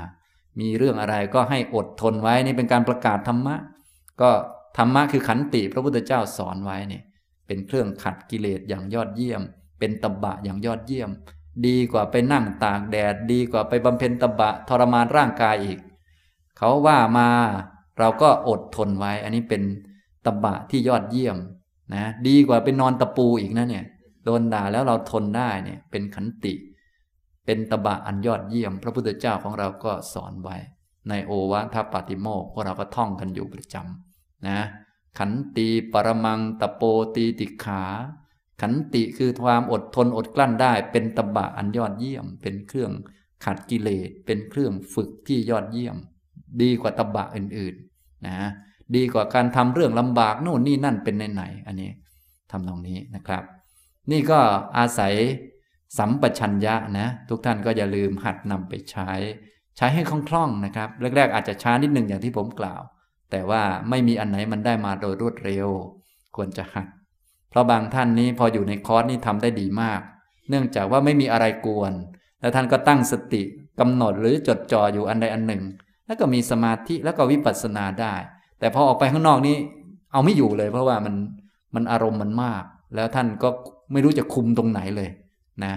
[0.61, 3.55] มีเรื่องอะไรก็ให้อดทนไว้นี่เป็นการประกาศธรรมะ
[4.21, 4.31] ก็
[4.79, 7.03] ธรรมะคือขันติพระพุทธเจ้าสอนไว้เนี่ย
[7.47, 9.43] เป็นเครื่องขัดกิเลสอย่างยอดเยี่ยม
[9.79, 11.11] เป็นตบะอย่างยอดเยี่ยม
[11.67, 15.79] ดีกว่าไปนั่งตากแดด ดีกว่าไปบำเพ็ญตบะทรมานร่างกายอีก
[16.59, 17.29] เขาว่ามา
[17.99, 19.63] เราก็อดทนไว้ อันนี้เป็น
[20.27, 21.37] ตบะที่ยอดเยี่ยม
[21.95, 23.85] นะดีกว่าไปนอนตะปูอีกนะเนี่ย
[24.25, 26.55] โดนด่าแล้วเราทนได้เนี่ยเป็นขันติ
[27.45, 30.57] เป็นตบะอันยอดเยี่ยม พระพุทธเจ้าของเราก็สอนไว้
[31.09, 34.59] ในโอวาทปาติโมกพวกเราก็ท่องกันอยู่ประจำนะ
[35.19, 36.83] ขันตีปรมังตะโป
[37.17, 37.83] ตีติขา
[38.61, 42.93] ขันติคือความอดทนอดกลั้นได้ เป็นตบะอันยอดเยี่ยม เป็นเครื่อง
[43.45, 45.97] ขัดกิเลสเป็นเครื่องฝึกที่ยอดเยี่ยม
[46.63, 48.39] ดีกว่าตบะอื่นๆนะ
[48.97, 51.91] ดีกว่าการทำเรื่องลำบากโน่นนี่นั่นเป็นไหนๆอันนี้
[52.51, 53.43] ทำตรงนี้นะครับ
[54.11, 54.41] นี่ก็
[54.79, 55.15] อาศัย
[55.99, 59.13] สัมปชัญญะนะทุกท่านก็อย่าลืมหัดนำไปใช้
[59.77, 62.83] ใช้ให้คล่องๆนะครับแรกๆอาจจะช้านิดหนึ่งอย่างที่ผมกล่าว
[63.31, 65.69] แต่ว่าไม่มีอันไหนมันได้มาโดยรวดเร็ว
[66.37, 66.87] ควรจะหัด
[67.57, 70.01] ราะบางท่านนี้พออยู่ในคอร์สนี่ทำได้ดีมาก
[70.49, 71.93] เนื่องจากว่าไม่มีอะไรกวน
[72.41, 73.43] แล้วท่านก็ตั้งสติ
[73.81, 75.63] กำหนดหรือจดจ่ออยู่อันใดอันหนึ่ง
[76.07, 78.15] แล้วก็มีสมาธิแล้วก็วิปัสสนาได้
[78.59, 79.57] แต่พอออกไปข้างนอกนี้
[80.13, 81.15] เอาไม่อยู่เลย เพราะว่ามัน
[81.75, 82.63] มันอารมณ์มันมาก
[82.95, 83.49] แล้วท่านก็
[83.93, 85.11] ไม่รู้จะคุมตรงไหนเลย
[85.65, 85.75] นะ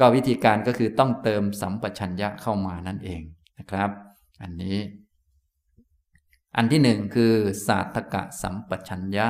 [0.00, 3.20] ก็วิธีการก็คือต้องเติมสัมปชัญญะเข้ามานั่นเอง
[3.58, 3.90] นะครับ
[4.42, 4.76] อันนี้
[6.56, 7.32] อันที่หนึ่งคือ
[7.66, 9.26] ศาสตกะสัมปชัญญะ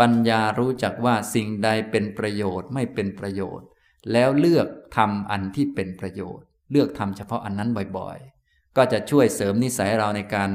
[0.00, 3.66] ปัญญารู้จักว่าสิ่งใดเป็นประโยชน์ไม่เป็นประโยชน์
[4.12, 4.66] แล้วเลือก
[4.96, 10.50] ทำอันที่เป็นประโยชน์ เลือกทำเฉพาะอันนั้นบ่อยๆ ก็จะช่วยเสริมนิสัยเราในการ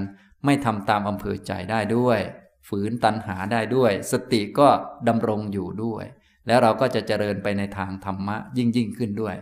[0.45, 2.19] ไม่ทำตามอำเภอใจได้ด้วย
[2.67, 4.67] ฝืนตัณหาได้ด้วย สติก็
[5.07, 6.05] ดำรงอยู่ด้วย
[6.47, 9.35] แล้วเราก็จะเจริญไปในทางธรรมะยิ่งยิ่งขึ้นด้วย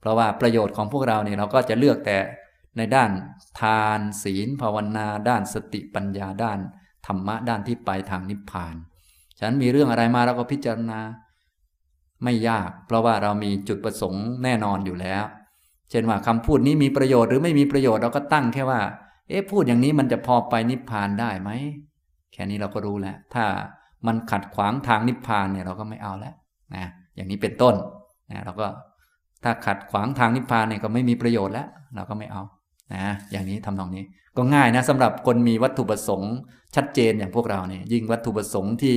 [0.00, 2.18] เพราะว่าประโยชน์ของพวกเราเนี่ยเราก็จะเลือกแต่
[2.76, 3.10] ในด้าน
[3.60, 6.58] ทานศีล ภาวนา ด้านสติปัญญาด้าน
[7.06, 8.74] ธรรมะด้านที่ไปทางนิพพาน
[9.38, 11.00] ฉะนั้นมีเรื่องอะไรมาเราก็พิจารณา
[12.24, 15.24] ไม่ยาก เพราะว่าเรามีจุดประสงค์แน่นอนอยู่แล้ว
[15.90, 18.80] เช่นว่าคำพูดนี้มีประโยชน์หรือไม่มีประโยชน์เราก็ตั้งแค่ว่า
[19.28, 21.50] เอ๊ะพูดอย่างนี้มันจะพอไปนิพพานได้ไหม
[22.32, 23.44] แค่นี้เราก็รู้แล้ว ถ้า
[24.06, 26.34] มันขัดขวางทางนิพพานเนี่ยเราก็ไม่เอาแล้ว
[26.74, 26.84] นะ
[27.16, 27.74] อย่างนี้เป็นต้น
[28.30, 28.66] นะเราก็
[29.44, 32.42] ถ้าขัดขวางทางนิพพานเนี่ยก็ไม่มีประโยชน์แล้ว เราก็ไม่เอา
[32.92, 34.04] นะอย่างนี้ทำตรงนี้
[34.36, 36.32] ก็ง่ายนะสำหรับคนมีวัตถุประสงค์
[36.76, 38.96] ชัดเจนอย่างพวกเราเนี่ยยิ่งวัตถุประสงค์ที่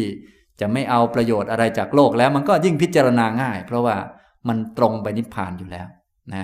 [0.60, 3.96] จะไม่เอาประโยชน์อะไรจากโลกแล้วมันก็ยิ่งพิจารณาง่าย เพราะว่า
[4.48, 5.88] มันตรงไปนิพพานอยู่แล้ว
[6.34, 6.44] นะ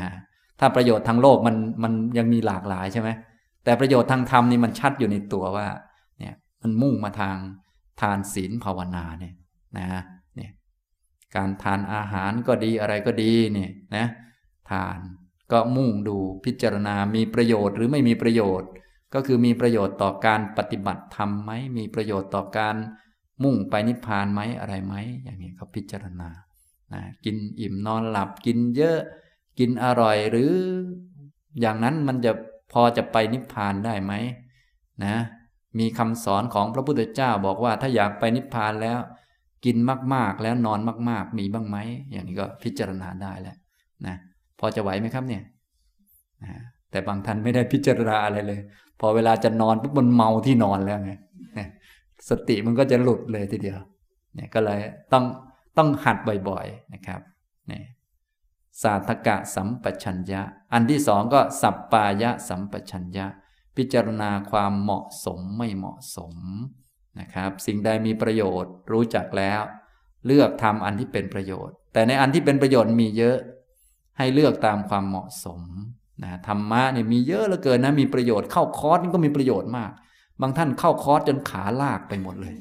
[0.60, 3.10] ถ้าประโยชน์ทางโลกมันมันยังมีหลากหลายใช่ไหม
[3.64, 5.68] แต่ประโยชน์ทางธรรมนี่มันชัดอยู่ในตัวว่า
[6.20, 7.38] เนี่ยมันมุ่งมาทาง
[8.02, 9.34] ทานศีลภาวนาเนี่ย
[9.78, 9.88] นะ
[10.36, 10.52] เนี่ย
[11.36, 14.06] การทานอาหารก็ดีอะไรก็ดีเนี่ยนะ
[14.70, 14.98] ทาน
[15.54, 18.70] ก็มุ่งดูพิจารณามีประโยชน์หรือไม่มีประโยชน์
[19.14, 22.76] ก็คือมีประโยชน์ต่อการปฏิบัติธรรมไหมมีประโยชน์ต่อการ
[23.43, 26.30] มุ่งไปนิพพานไหมอะไรไหมอย่างนี้เขาพิจารณา
[26.93, 28.99] นะกินอิ่มนอนหลับกินเยอะ
[29.60, 30.51] กินอร่อยหรือ
[31.60, 32.32] อย่างนั้นมันจะ
[32.72, 34.14] พอจะไปนิพพานได้ไหม
[35.06, 35.16] นะ
[35.80, 38.99] มีคำสอนของพระพุทธเจ้าบอกว่าถ้าอยากไปนิพพานแล้ว
[39.66, 39.78] กิน
[40.14, 40.80] มากๆแล้วนอน
[41.10, 41.78] มาก ๆ มีบ้างไหม
[42.12, 43.58] อย่างนี้ก็พิจารณาได้แล้ว
[44.08, 44.16] นะ
[44.64, 45.43] อจะไหวไหมครับเนี่ย
[46.91, 48.59] แต่บางท่านไม่ได้พิจารณาอะไรเลย
[48.99, 51.14] พอเวลาจะนอนปุ๊บมันเมาที่นอนแล้วไง
[52.30, 53.80] สติมันก็จะหลุดเลยทีเดียว
[54.36, 54.80] เนี่ยก็เลย
[55.14, 55.26] ต้อง
[55.78, 56.18] ต้องหัด
[56.49, 57.22] บ่อยๆนะครับ
[57.72, 57.82] นี่
[58.84, 60.41] สาธกะสัมปชัญญะ
[60.74, 63.26] อันที่สองก็สัปปายะสัมปชัญญะ
[63.78, 66.36] พิจารณาความเหมาะสมไม่เหมาะสม
[67.20, 69.61] นะครับ สิ่งใดมีประโยชน์รู้จักแล้ว
[70.26, 73.38] เลือกทำอันที่เป็นประโยชน์ แต่ในอันที่เป็นประโยชน์มีเยอะ
[74.18, 75.61] ให้เลือกตามความเหมาะสม
[76.24, 79.91] นะธรรมะเนี่ยมีเยอะเหลือเกินนะมีประโยชน์เข้าคอร์สนี่ก็มีประโยชน์มาก
[80.41, 82.55] บางท่านเข้าคอร์สจนขาลากไปหมดเลย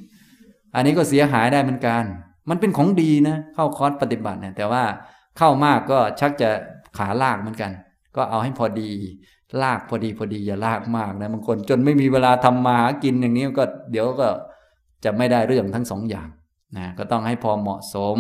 [0.75, 2.03] อันนี้ก็เสียหายได้เหมือนกัน
[2.51, 4.83] มันเป็นของดีนะ เข้าคอร์สปฏิบัติเนี่ยแต่ว่า
[5.39, 6.51] เข้ามากก็ชักจะ
[6.99, 7.71] ขาลากเหมือนกัน
[8.17, 8.91] ก็เอาให้พอดี
[9.63, 14.29] ลากพอดีพอดีอย่าลากมากนะบางคนจนไม่มีเวลาทำมาหากินอย่างนี้ก็เดี๋ยวก็
[15.05, 16.29] จะไม่ได้เรื่องทั้งสองอย่าง
[16.77, 18.19] นะก็ต้องให้พอเหมาะสม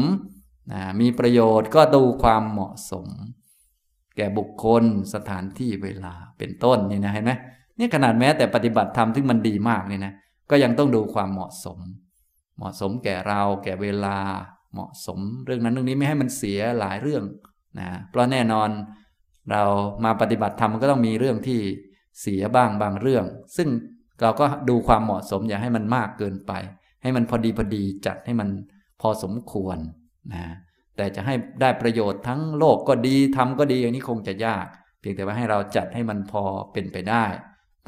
[0.71, 3.07] นะมีประโยชน์ก็ดูความเหมาะสม
[4.17, 4.85] แก่บุคคล
[5.15, 7.33] สถานที่เวลาเป็นต้นนี่นะเห็นไหม
[7.79, 10.13] นี่ขนาดแม้แต่ปฏิบัติธรรมที่มันดีมากนี่นะ
[10.51, 11.79] ก็ยังต้องดูความเหมาะสม
[12.57, 14.19] เหมาะสมแก่เราแก่เวลา
[14.73, 17.25] เหมาะสม เรื่องนั้นเรื่องนี้ไม่ให้มันเสียหลายเรื่อง
[17.79, 18.69] นะเพราะแน่นอน
[19.51, 19.63] เรา
[20.05, 21.61] มาปฏิบัติธรรมมันก็ต้องมีเรื่องที่
[22.21, 23.25] เสียบ้างบางเรื่อง
[23.57, 23.69] ซึ่ง
[24.21, 26.53] เราก็ดูความเหมาะสมอย่าให้มันมากเกินไป
[27.03, 28.49] ให้มันพอดีพอดีจัดให้มัน
[29.01, 29.79] พอสมควร
[30.35, 30.45] นะ
[30.97, 34.67] แต่จะให้ได้ประโยชน์ทั้งโลกก็ดีทำก็ดีอย่างนี้คงจะยาก
[35.01, 36.43] เพียงแต่ว่าให้เราจัดให้มันพอ
[36.73, 37.25] เป็นไปได้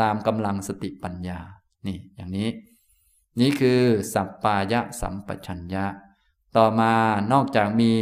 [0.01, 1.39] ตามกำลังสติปัญญา
[1.87, 2.49] นี่อย่างนี้
[3.41, 3.81] นี่คือ
[4.15, 5.85] สัปปายะสัมปชัญญะ
[6.57, 6.93] ต่อมา
[7.33, 7.93] นอกจากมี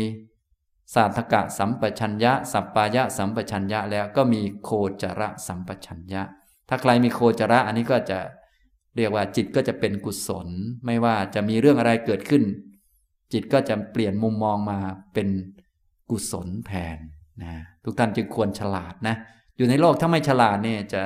[0.94, 4.70] สาธกะสัมปชัญญะ สัปปายะสัมปชัญญะแล้วก็มีโค
[5.02, 6.22] จระสัมปชัญญะ
[6.68, 8.18] ถ้าใครมีโคจระอันนี้ก็จะ
[8.96, 10.48] เรียกว่าจิตก็จะเป็นกุศล
[10.86, 12.42] ไม่ว่าจะมีเรื่องอะไรเกิดขึ้น
[13.32, 14.78] จิตก็จะเปลี่ยนมุมมองมา
[15.14, 15.28] เป็น
[16.10, 16.98] กุศลแทน
[17.42, 17.52] นะ
[17.84, 19.16] ทุกท่านจึงควรฉลาดนะ
[19.56, 21.02] อยู่ในโลกถ้าไม่ฉลาดเนี่ยจะ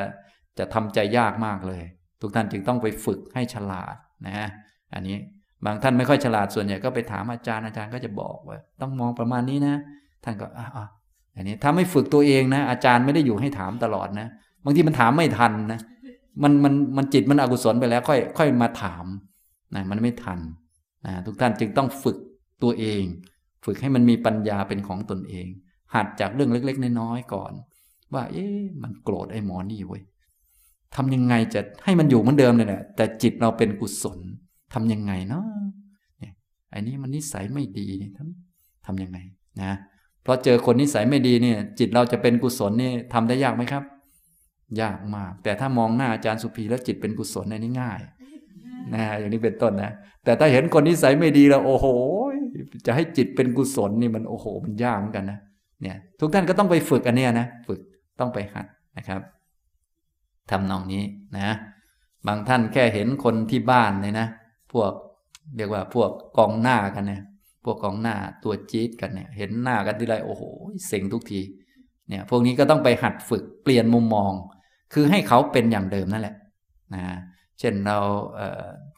[0.58, 1.82] จะทำใจยากมากเลย
[2.20, 3.94] ทุกท่านจึงต้องไปฝึกให้ฉลาด
[4.26, 4.48] นะ
[4.94, 5.16] อันนี้
[5.64, 9.76] บางท่านไม่ค่อยฉลาดส่วนใหญ่ก็ไปถามอาจารย์อาจารย์ก็จะบอกว่า ต้องมองประมาณนี้นะ
[10.24, 10.86] ท่านก็อ่า
[11.36, 14.28] อันนี้ถ้าไม่ฝึกตัวเองนะ อาจารย์ไม่ได้อยู่ให้ถามตลอดนะ
[14.64, 15.80] บางทีมันถามไม่ทันนะ
[16.42, 19.04] มันมันมันจิตมันอกุศลไปแล้วค่อย ค่อยมาถาม
[19.74, 20.38] นะมันไม่ทัน
[21.26, 22.16] ทุกท่านจึงต้องฝึก
[22.62, 23.02] ตัวเอง
[23.64, 25.46] ฝึกให้มันมีปัญญาเป็นของตนเอง
[25.94, 27.52] หัดจากเรื่องเล็ก ๆ น้อยๆก่อน
[28.14, 30.02] ว่า เอ๊ะมันโกรธไอ้หมอนี่เว้ย
[30.94, 34.18] ทำยังไงจะให้มันอยู่เหมือนเดิมเลยแหละแต่จิตเราเป็นกุศล
[34.74, 35.44] ทำยังไงเนาะ
[36.18, 36.32] เนี่ย
[36.70, 39.18] ไอ้นี้มันนิสัยไม่ดีนี่ทำทำยังไง
[39.62, 39.72] นะ
[40.22, 43.84] เพราะเจอคนนิสัยไม่ดีเนี่ย จิตเราจะเป็นกุศลนี่ทำได้ยากไหมครับ
[44.80, 48.00] ยากมาก แต่ถ้ามองหน้าอาจารย์สุภีแล้วจิตเป็นกุศลในนี้ง่าย
[48.94, 49.90] นะอย่างนี้เป็นต้นนะ
[50.24, 51.86] แต่ถ้าเห็นคนนิสัยไม่ดีแล้ว โอ้โห
[52.86, 55.38] จะให้จิตเป็นกุศลนี่มันโอ้โห มันยากเหมือนกันนะ
[55.82, 57.80] เนี่ยทุกท่านก็ต้องไปฝึกอันเนี้ยนะฝึก
[58.20, 58.66] ต้องไปหัด
[58.96, 59.20] นะครับ
[60.50, 61.02] ทำนองนี้
[61.36, 61.54] นะ
[62.26, 64.26] บางท่านแค่เห็นคนที่บ้านเลยนะ
[64.72, 64.92] พวก
[65.56, 67.22] เรียกว่าพวกกองหน้ากันเนี่ย
[67.64, 70.42] พวกกองหน้าตัวจี๊ดกันเนี่ย เห็นหน้ากันทีไรโอ้โห
[70.86, 71.40] เซ็งทุกที
[72.08, 74.32] เนี่ย พวกนี้ก็ต้องไปหัดฝึกเปลี่ยนมุมมอง
[74.94, 76.36] คือให้เขาเป็นอย่างเดิมนั่นแหละ
[76.94, 77.02] นะ
[77.60, 77.98] เช่นเรา
[78.36, 78.38] เ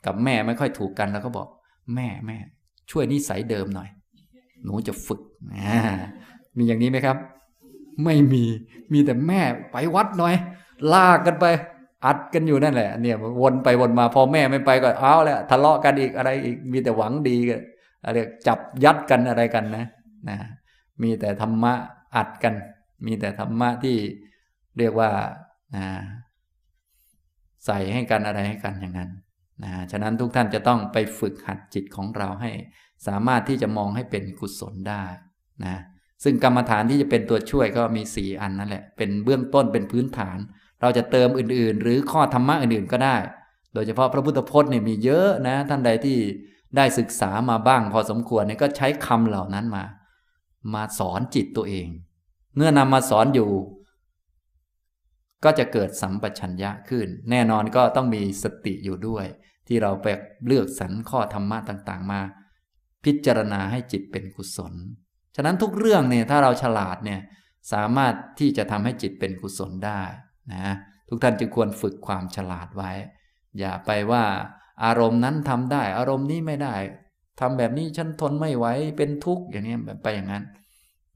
[0.06, 1.48] กับแม่ไม่ค่อยถูกกันแล้วก็บอก
[1.94, 2.36] แม่แม่
[2.90, 3.88] ช่วยนิสัยเดิมหน่อย
[4.64, 5.20] หนูจะฝึก
[6.56, 7.16] มีอย่างนี้ไหมครับ
[8.04, 8.44] ไม่มี
[8.92, 9.40] มีแต่แม่
[9.72, 10.34] ไปวัดหน่อย
[10.92, 11.46] ลากกันไป
[12.06, 17.60] อัดกันอยู่นั่นแหละ เนี่ยวนไปวนมาพอแม่ไม่ไปก็เอาแหละทะเลาะกันอีกอะไรอีกมีแต่หวังดีกัน
[18.04, 19.84] อะไรจับยัดกันอะไรกันนะ
[20.28, 20.36] นะ
[21.02, 21.72] มีแต่ธรรมะ
[22.16, 22.54] อัดกัน
[23.06, 23.96] มีแต่ธรรมะที่
[24.78, 25.10] เรียกว่า
[25.76, 25.86] นะ
[27.66, 29.10] ใส่ให้กันอะไรให้กันอย่างนั้น
[29.64, 32.50] นะฉะนั้นทุกท่านจะต้องไปฝึกหัดจิตของเราให้
[33.06, 35.04] สามารถที่จะมองให้เป็นกุศลได้
[35.64, 35.76] นะ
[36.24, 40.38] ซึ่งกรรมฐานที่จะเป็นตัวช่วยก็มีสี่อันนั่นแหละ เป็นเบื้องต้นเป็นพื้นฐาน
[40.80, 43.16] เราจะเติมอื่นๆ หรือข้อธรรมะอื่นๆก็ได้
[43.74, 46.18] โดยเฉพาะพระพุทธพจน์เนี่ยมีเยอะนะ ท่านใดที่
[46.76, 49.84] ได้ศึกษามาบ้างพอสมควรเนี่ยก็ใช้คำเหล่านั้นมา
[50.74, 51.88] มาสอนจิตตัวเอง
[52.56, 53.50] เมื่อนำมาสอนอยู่
[55.44, 59.26] ก็จะเกิดสัมปชัญญะขึ้น แน่นอนก็ต้องมีสติอยู่ด้วย
[59.66, 60.06] ที่เราไป
[60.46, 62.20] เลือกสรรข้อธรรมะต่างๆ มา
[63.04, 64.74] พิจารณาให้จิตเป็นกุศล
[65.36, 67.20] ฉะนั้นทุกเรื่องเนี่ยถ้าเราฉลาดเนี่ย
[67.72, 70.02] สามารถที่จะทำให้จิตเป็นกุศลได้
[70.52, 70.74] นะ
[71.08, 72.92] ทุกท่านจึงควรฝึกความฉลาดไว้
[73.58, 74.24] อย่าไปว่า
[74.84, 76.74] อารมณ์นั้นทำได้ อารมณ์นี้ไม่ได้
[77.40, 78.66] ทำแบบนี้ฉันทนไม่ไหว
[78.96, 80.44] เป็นทุกข์อย่างนี้ไปอย่างนั้น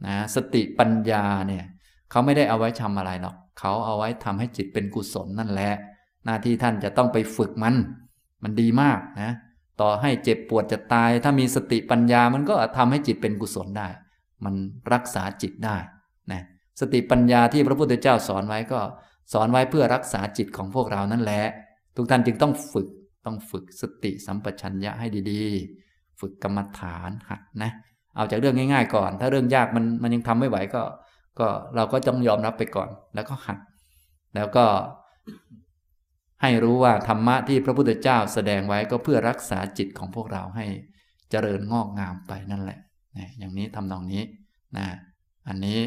[0.07, 1.65] นะสติปัญญาเนี่ย
[2.11, 5.73] เขาไม่ได้เอาไว้ทำอะไรหรอก เขาเอาไว้ทำให้จิตเป็นกุศลนั่นแหละ
[6.25, 7.75] หน้าที่ท่านจะต้องไปฝึกมัน
[8.43, 9.33] มันดีมากนะ
[9.81, 13.89] ต่อให้เจ็บปวดจะตาย ถ้ามีสติปัญญามันก็ทำให้จิตเป็นกุศลได้
[14.45, 14.55] มัน
[14.93, 15.77] รักษาจิตได้
[16.33, 16.43] นะ
[16.81, 18.81] สติปัญญาที่พระพุทธเจ้าสอนไว้ก็
[19.33, 21.43] สอนไว้เพื่อรักษาจิตของพวกเรานั่นแหละ
[21.97, 22.89] ทุกท่านจึงต้องฝึก
[23.27, 27.71] ต้องฝึกสติสัมปชัญญะให้ดีๆ ฝึกกรรมฐานหัดนะ
[28.17, 30.83] เอาจากเรื่องง่าย ๆ ก่อน ถ้าเรื่องยากมันมันยังทำไม่ไหวก็
[31.39, 33.59] ก็เราก็ต้องยอมรับไปก่อน แล้วก็หัด
[34.35, 34.65] แล้วก็
[36.43, 40.67] ให้รู้ว่าธรรมะที่พระพุทธเจ้าแสดงไว้ก็เพื่อรักษาจิตของพวกเราให้
[41.31, 42.79] เจริญงอกงามไปนั่นแหละ
[43.19, 44.23] นะอย่างนี้ทำนองนี้
[44.77, 44.87] นะ
[45.49, 45.81] อันนี้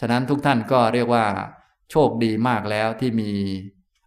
[0.00, 1.24] ฉะนั้นทุกท่านก็เรียกว่า
[1.90, 3.30] โชคดีมากแล้วที่มี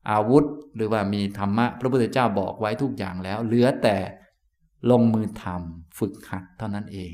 [0.10, 0.44] อาวุธ
[0.76, 3.98] หรือว่ามีธรรมะพระพุทธเจ้าบอกไว้ทุกอย่างแล้ว เหลือแต่
[4.92, 7.14] ลงมือทำฝึกหัดเท่านั้นเอง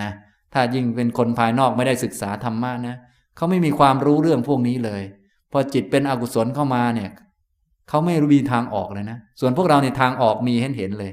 [0.00, 0.10] นะ
[0.52, 2.96] ถ้ายิ่งเป็นคนภายนอกไม่ได้ศึกษาธรรมะนะ
[3.36, 5.02] เขาไม่มีความรู้เรื่องพวกนี้เลย
[5.52, 7.10] พอจิตเป็นอกุศลเข้ามาเนี่ย
[7.88, 11.12] เขาไม่รู้มีทางออกเลยนะ ส่วนพวกเราในทางออกมีเห็นเห็นเลย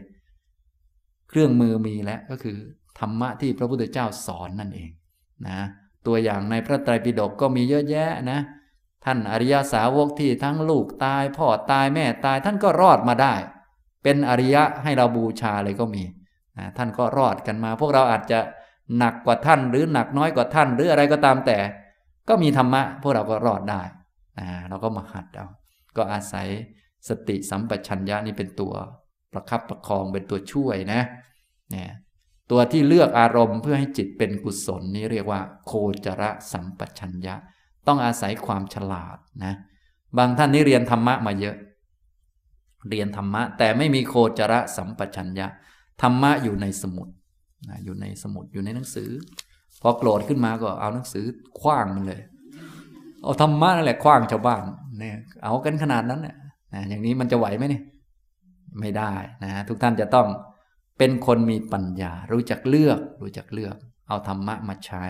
[1.30, 2.58] เครื่องมือมีแล้วก็คือ
[3.00, 4.90] ธรรมะที่พระพุทธเจ้าสอนนั่นเอง
[5.48, 5.60] นะ
[6.08, 8.40] ตัวอย่างในพระไตรปิฎกก็มีเยอะแยะนะ
[9.06, 13.34] ท่านอริยสาวกที่ทั้งลูกตาย พ่อตายแม่ตายท่านก็รอดมาได้
[14.04, 16.04] เป็นอริยะให้เราบูชาเลยก็มี
[16.58, 18.40] นะท่านก็รอดกันมา พวกเราอาจจะ
[18.98, 21.58] หนักกว่าท่านหรือหนักน้อยกว่าท่านหรืออะไรก็ตามแต่
[22.30, 23.82] ก็มีธรรมะ พวกเราก็รอดได้
[24.40, 25.48] นะเราก็มาหัดเอา
[25.98, 26.48] ก็อาศัย
[27.10, 28.74] สติสัมปชัญญะนี่เป็นตัว
[29.34, 31.02] ประคับประคองเป็นตัวช่วยนะ
[31.72, 31.92] เนี่ย
[32.52, 35.72] ตัวที่เลือกอารมณ์เพื่อให้จิตเป็นกุศลนี้เรียกว่า โค
[36.06, 37.36] จรสัมปชัญญะ
[37.88, 39.54] ต้องอาศัยความฉลาดนะ
[40.18, 41.56] บางท่านนี่เรียนธรรมะมาเยอะ
[42.90, 45.48] เรียนธรรมะแต่ไม่มีโคจรสัมปชัญญะ
[46.02, 47.08] ธรรมะอยู่ในสมุด
[47.70, 49.10] นะอยู่ในสมุดอยู่ในหนังสือ
[49.82, 51.26] พอโกรธขึ้นมาก็เอาหนังสือ
[51.60, 52.22] คว้างมันเลย
[53.24, 54.62] เอาธรรมะนั่นแหละคว้างชาวบ้าน
[55.00, 56.36] เนี่ยเอากันขนาดนั้นเนี่ย
[56.74, 57.84] นะอย่างนี้มันจะไหวไหมเนี่ย
[58.80, 60.28] ไม่ได้นะทุกท่านจะต้อง
[60.98, 63.76] เป็นคนมีปัญญา รู้จักเลือก รู้จักเลือก
[64.08, 65.06] เอาธรรมะมาใช้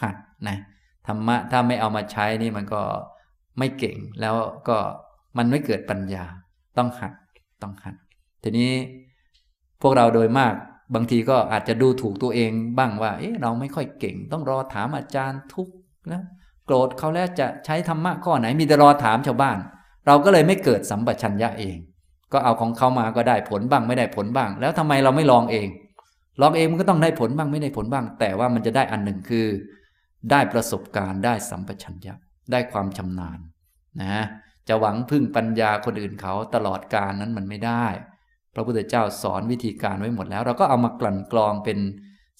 [0.00, 0.16] หัด
[0.48, 0.58] นะ
[1.06, 2.82] ธรรมะถ้าไม่เอามาใช้นี่มันก็
[3.58, 4.34] ไม่เก่งแล้ว
[4.68, 4.78] ก็
[5.36, 6.24] มันไม่เกิดปัญญา
[6.76, 7.12] ต้องหัด
[7.62, 7.94] ต้องหัด
[8.42, 8.72] ทีนี้
[9.82, 10.54] พวกเราโดยมาก
[10.94, 15.68] บางทีก็อาจจะดูถูกตัวเองบ้างว่า เอ๊ะเราไม่ค่อยเก่ง ต้องรอถามอาจารย์ทุก
[16.12, 16.22] นะ
[16.66, 19.58] โกรธเขาแล้วจะใช้ธรรมะข้อไหนมีแต่รอถามชาวบ้าน
[20.06, 21.76] เราก็เลยไม่เกิดสัมปชัญญะเอง
[22.32, 25.68] ก็เอาของเขามาก็ได้ผลบ้างไม่ได้ผลบ้าง แล้วทำไมเราไม่ลองเอง
[26.40, 29.46] ลองเองมันก็ต้องได้ผลบ้างไม่ได้ผลบ้าง แต่ว่ามันจะได้อันหนึ่งคือ
[30.30, 32.14] ได้ประสบการณ์ได้สัมปชัญญะ
[32.52, 33.38] ได้ความชำนาญ
[34.02, 34.24] นะ
[34.68, 37.86] จะหวังพึ่งปัญญาคนอื่นเขาตลอดการนั้นมันไม่ได้
[38.54, 41.78] พระพุทธเจ้าสอนวิธีการไว้หมดแล้ว เราก็เอามากลั่นกรองเป็น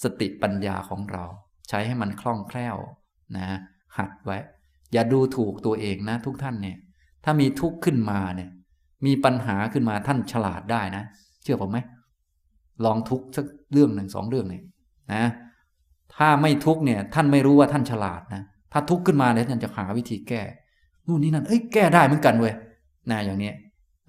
[0.03, 1.25] สติปัญญาของเรา
[1.69, 2.77] ใช้ให้มันคล่องแคล่ว
[3.37, 3.47] นะ
[3.99, 4.39] หัดไว้
[4.93, 6.77] อย่าดูถูกตัวเองนะทุกท่านเนี่ย
[7.25, 8.51] ถ้ามีทุกข์ขึ้นมาเนี่ย
[9.07, 11.05] มีปัญหาขึ้นมาท่านฉลาดได้นะ
[11.43, 11.79] เชื่อผมไหม
[12.85, 14.65] ลองทุกข์สักเรื่องหนึ่งสองเรื่องเนี่ย
[15.13, 15.25] นะ
[16.17, 18.43] ถ้าไม่ทุกข์เนี่ย ท่านไม่รู้ว่าท่านฉลาดนะ
[18.73, 20.43] ถ้าทุกข์ขึ้นมาเนี่ยท่านจะหาวิธีแก้
[21.07, 22.55] นู่นนี่นั่นเอ้ยแก้ได้เหมือนกันเว้ย
[23.11, 23.53] นะอย่างนี้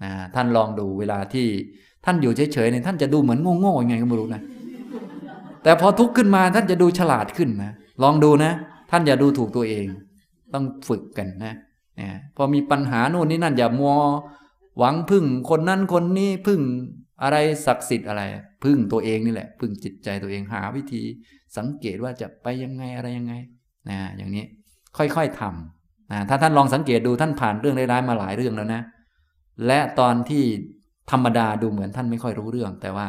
[0.02, 1.46] นะท่านลองดูเวลาที่
[2.06, 4.42] ท่านอยู่เฉยๆเนี่ยท่านจะดูเหมือนโง่ๆยังไงก็ไม่รู้นะ
[5.62, 8.52] แต่พอทุกข์ขึ้นมาท่านจะดูฉลาดขึ้นนะ ลองดูนะ
[8.90, 9.86] ท่านอย่าดูถูกตัวเอง
[10.54, 11.54] ต้องฝึกกันนะ
[11.96, 13.94] เนี่ยพอมีปัญหาโน่นนี่นั่นอย่ามัว
[14.78, 16.60] หวังพึ่งคนนั้นคนนี้พึ่ง
[17.22, 17.36] อะไร
[17.66, 18.22] ศักดิ์สิทธิ์อะไร
[18.64, 21.02] พึ่งตัวเองนี่แหละ พึ่งจิตใจตัวเองหาวิธี
[21.56, 23.34] สังเกตว่าจะไปยังไงอะไรยังไง
[23.90, 24.44] นะอย่างนี้
[24.96, 28.82] ค่อยๆทำนะถ้าท่านลองสังเกตดูท่านผ่านเรื่องร้ายๆมาหลายเรื่องแล้วนะ
[29.66, 30.44] และตอนที่
[31.10, 33.06] ธรรมดาดูเหมือนท่านไม่ค่อยรู้เรื่อง แต่ว่า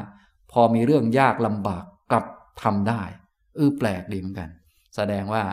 [0.52, 2.26] พอมีเรื่องยากลำบากกลับ
[2.62, 3.02] ทำได้
[3.56, 4.50] เออแปลกดีเหมือนกัน
[4.96, 5.44] แสดงว่า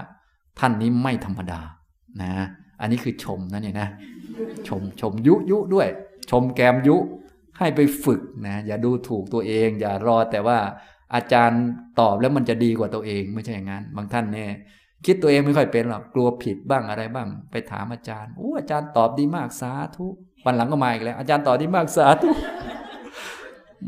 [0.59, 1.61] ท่านนี้ไม่ธรรมดา
[2.23, 2.33] นะ
[2.81, 3.89] อันนี้คือชมนะเนี่ยนะ
[4.69, 5.89] ชมชมยุยุด้วย
[6.31, 6.97] ชมแกมยุ
[7.59, 10.59] ให้ไปฝึกนะอย่าดูถูกตัวเอง อย่ารอแต่ว่า
[11.15, 11.63] อาจารย์
[12.01, 14.51] ตอบแล้วมันจะดีกว่าตัวเองไม่ใช่อย่างนั้น บางท่านเนี่ย
[15.07, 20.07] คิดตัวเองไม่ค่อยเป็นหรอกกลัวผิดบ้างอะไรบ้าง ไปถามอาจารย์โอ้อาจารย์ตอบดีมากสาธุ
[20.45, 22.29] วันหลังก็มาอีกแล้ว อาจารย์ต่อบดีมากสาธุ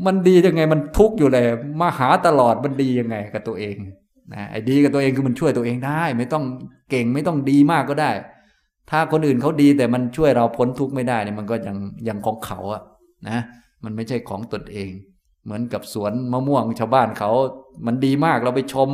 [0.05, 1.45] มันดียังไงมันทุกข์อยู่เลย
[1.81, 3.75] มาหาตลอดมันดียังไงกับตัวเอง
[4.33, 6.43] นะไอ้ดีกับตัวเองคือมันช่วยตัวเองได้ ไม่ต้อง
[6.89, 8.11] เก่งไม่ต้องดีมากก็ได้
[8.89, 11.77] ถ้าคนอื่นเขาดีแต่มันช่วยเราพ้นทุกข์ไม่ได้เนี่ยมันก็ยัง
[12.07, 12.81] ยังของเขาอะ
[13.29, 13.39] นะ
[13.83, 14.89] มันไม่ใช่ของตนเอง
[15.43, 17.31] เหมือนกับสวนมะม่วงชาวบ้านเขา
[17.85, 18.89] มันดีมากเราไปชม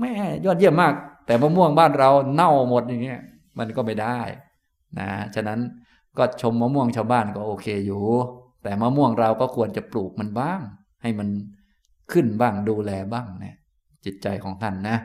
[0.00, 0.12] แม่
[0.44, 0.94] ยอดเยี่ยมมาก
[1.26, 3.20] แต่มะม่วงบ้านเราเน่าหมดอย่างเงี้ย
[3.58, 4.20] มันก็ไม่ได้
[4.98, 5.60] นะฉะนั้น
[6.18, 8.04] ก็ชมมะม่วงชาวบ้านก็โอเคอยู่
[8.62, 10.60] แต่มะม่วงเราก็ควรจะปลูกมันบ้าง
[11.02, 11.28] ให้มัน
[12.12, 13.56] ขึ้นบ้างดูแลบ้างเนี่ย
[14.04, 14.96] จิตใจของท่านนะ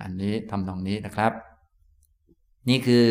[0.00, 1.32] อันนี้ทำตรงนี้นะครับ
[2.68, 3.06] นี่คือ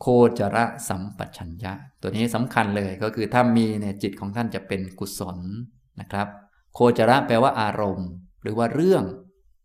[0.00, 0.06] โค
[0.38, 5.38] จรสัมปชัญญะ ตัวนี้สำคัญเลยก็คือถ้ามีเนี่ยจิตของท่านจะเป็นกุศล
[6.00, 6.26] นะครับ
[6.74, 8.08] โคจระแปลว่าอารมณ์
[8.42, 9.04] หรือว่าเรื่อง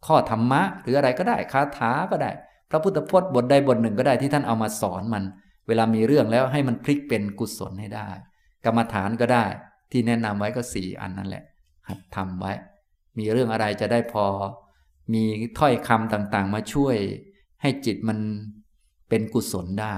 [0.05, 2.31] ข้อธรรมะ หรืออะไรก็ได้คาถาก็ได้
[2.69, 5.23] พระพุทธพจน์บทใดบทหนึ่งก็ได้ที่ท่านเอามาสอนมัน
[5.67, 8.09] เวลามีเรื่องแล้วให้มันพลิกเป็นกุศลให้ได้
[8.65, 9.45] กรรมฐานก็ได้
[9.91, 11.43] ที่แนะนำไว้ก็สี่อันนั่นแหละ
[11.87, 12.53] หัดทำไว้
[13.17, 14.25] มีเรื่องอะไรจะได้พอ
[15.13, 15.23] มี
[15.59, 16.95] ถ้อยคำต่างๆ มาช่วย
[17.61, 18.19] ให้จิตมัน
[19.09, 19.95] เป็นกุศลได้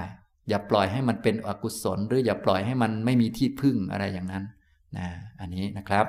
[0.49, 4.43] อย่าปล่อยให้มันเป็นอกุศล หรืออย่าปล่อยให้มันไม่มีที่พึ่งอะไรอย่างนั้น
[4.97, 5.07] นะ
[5.39, 6.05] อันนี้นะครับ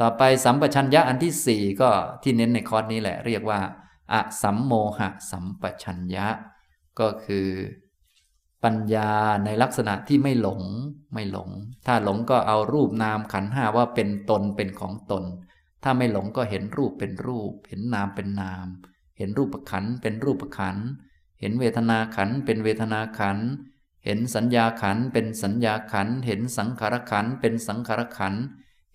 [0.00, 1.90] ต่อไปสัมปชัญญะอันที่สี่ก็
[2.22, 3.60] ที่เน้นในคอร์สนี้แหละ เรียกว่า
[4.12, 6.26] อะสัมโมหะสัมปชัญญะ
[7.00, 7.46] ก็คือ
[8.64, 9.10] ปัญญา
[9.44, 10.60] ในลักษณะที่ไม่หลง
[11.14, 11.50] ไม่หลง
[11.86, 15.24] ถ้าหลงก็เอารูปนามขันห้าว่าเป็นตนเป็นของตน
[15.82, 18.66] ถ้าไม่หลงก็เห็นรูปเป็นรูป เห็นนามเป็นนาม
[19.18, 20.76] เห็นรูปขันเป็นรูปขัน
[21.40, 23.38] เห็นเวทนาขันเป็นเวทนาขัน
[24.04, 28.34] เห็นสัญญาขันเป็นสัญญาขัน เห็นสังขารขันเป็นสังขารขัน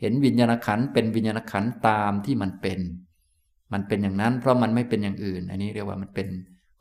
[0.01, 2.79] เห็นวิญญาณขันเป็นวิญญาณขันตามที่มันเป็น
[3.73, 6.27] มันเป็นอย่างนั้นเพราะมันไม่เป็นอย่างอื่น อันนี้เรียกว่ามันเป็น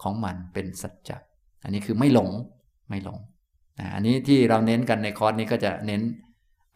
[0.02, 1.16] ของมันเป็นสัจจะ
[1.64, 2.30] อันนี้คือไม่หลง
[2.88, 3.18] ไม่หลง
[3.94, 6.02] อันนี้ที่เราเน้นกันในคอร์สนี้ก็จะเน้น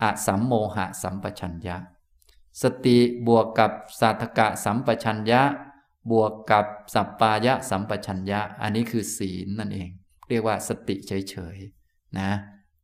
[0.02, 1.76] อสัมโมหะสัมปชัญญะ
[2.62, 2.98] สติ
[3.28, 5.42] บวกกับสัทกะสัมปชัญญะ
[6.11, 9.88] บวกกับสัปปายะสัมปชัญญะ อันนี้คือศีลนั่นเอง
[10.28, 12.30] เรียกว่าสติเฉยๆนะ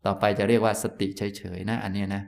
[0.05, 2.23] ต่อไปจะเรียกว่าสติเฉยๆนะอันนี้นะ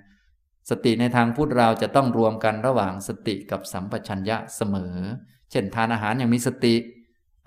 [0.71, 4.97] สติในทางพุทธเราจะต้องรวมกันระหว่างสติกับสัมปชัญญะเสมอ
[5.51, 6.75] เช่นทานอาหารอย่างมีสติ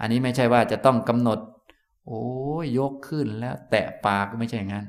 [0.02, 1.40] อันนี้ไม่ใช่ว่าจะต้องกำหนด
[2.10, 2.28] โอ้
[2.64, 4.86] ยยกขึ้นแล้ว แตะปากไม่ใช่อย่างนั้น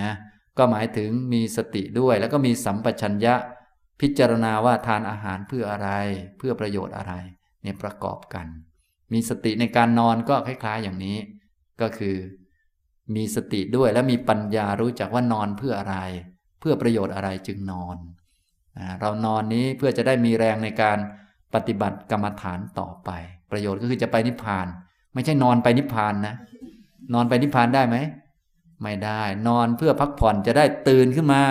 [0.00, 0.12] นะ
[0.58, 3.34] ก็หมายถึงมีสติด้วย แล้วก็มีสัมปชัญญะ
[4.00, 5.90] พิจารณาว่าทานอาหารเพื่ออะไร
[6.38, 7.12] เพื่อประโยชน์อะไร
[7.62, 8.46] เนี่ยประกอบกัน
[9.12, 11.18] มีสติในการนอนก็คล้ายๆอย่างนี้
[11.80, 12.16] ก็คือ
[13.16, 15.96] มีสติด้วยและมีปัญญารู้จักว่านอนเพื่ออะไร
[16.60, 17.96] เพื่อประโยชน์อะไรจึงนอน
[19.00, 20.98] เรานอนนี้เพื่อจะได้มีแรงในการ
[21.54, 23.10] ปฏิบัติกรรมฐานต่อไป
[23.50, 24.66] ประโยชน์ก็คือจะไปนิพพาน
[25.14, 26.34] ไม่ใช่นอนไปนิพพานนะ
[27.14, 27.96] นอนไปนิพพานได้ไหม
[28.82, 31.42] ไม่ได้ นอนเพื่อพักผ่อนจะได้ตื่นขึ้นมา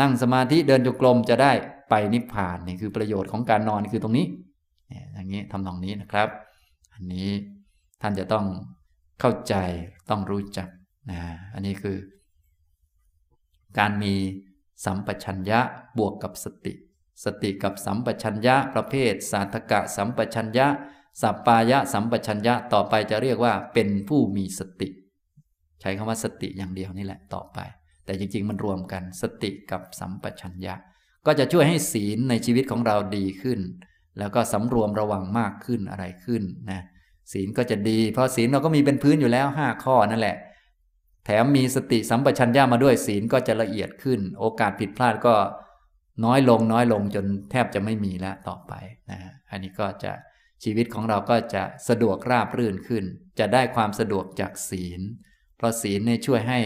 [0.00, 1.52] นั่งสมาธิเดินจงกรมจะได้
[1.90, 4.26] ไปนิพพานนี่คือประโยชน์ของการนอนคือตรงนี้
[5.14, 6.28] อย่างนี้ทำนองนี้นะครับ
[6.94, 7.28] อันนี้
[8.00, 8.44] ท่านจะต้อง
[9.20, 9.54] เข้าใจ
[10.10, 10.68] ต้องรู้จัก
[11.10, 11.20] นะ
[11.54, 11.96] อันนี้คือ
[13.78, 14.14] การมี
[14.84, 15.60] สัมปชัญญะ
[15.98, 16.72] บวกกับสติ
[17.24, 20.66] สติกับสัมปชัญญะประเภท สาธกะสัมปชัญญะ
[21.22, 24.88] สัปปายะสัมปชัญญะต่อไปจะเรียกว่าเป็นผู้มีสติ
[25.80, 27.58] ใช้คำว่าสติอย่างเดียวนี่แหละต่อไป
[28.04, 30.74] แต่จริง ๆ มันรวมกันสติกับสัมปชัญญะ
[31.26, 33.60] ก็จะช่วยให้ศีลในชีวิตของเราดีขึ้น
[34.18, 36.80] แล้วก็สำรวมระวังมากขึ้นอะไรขึ้นนะ
[37.32, 40.36] ศีลก็จะดี เพราะศีลเราก็มีเป็นพื้นอยู่แล้ว 5 ข้อนั่นแหละ
[41.24, 45.34] แถมมีสติสัมปชัญญะมาด้วยศีลก็จะละเอียดขึ้น โอกาสผิดพลาดก็
[46.24, 48.72] น้อยลงน้อยลงจนแทบจะไม่มีแล้วต่อไป
[49.10, 49.18] นะ
[49.50, 50.12] อันนี้ก็จะ
[50.64, 53.04] ชีวิตของเราก็จะสะดวกราบรื่นขึ้น
[53.38, 55.00] จะได้ความสะดวกจากศีล
[55.56, 56.60] เพราะศีลเนี่ยช่วยให้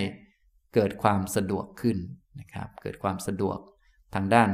[0.74, 1.98] เกิดความสะดวกขึ้น
[2.40, 3.58] นะครับ เกิดความสะดวก
[4.14, 4.50] ทางด้าน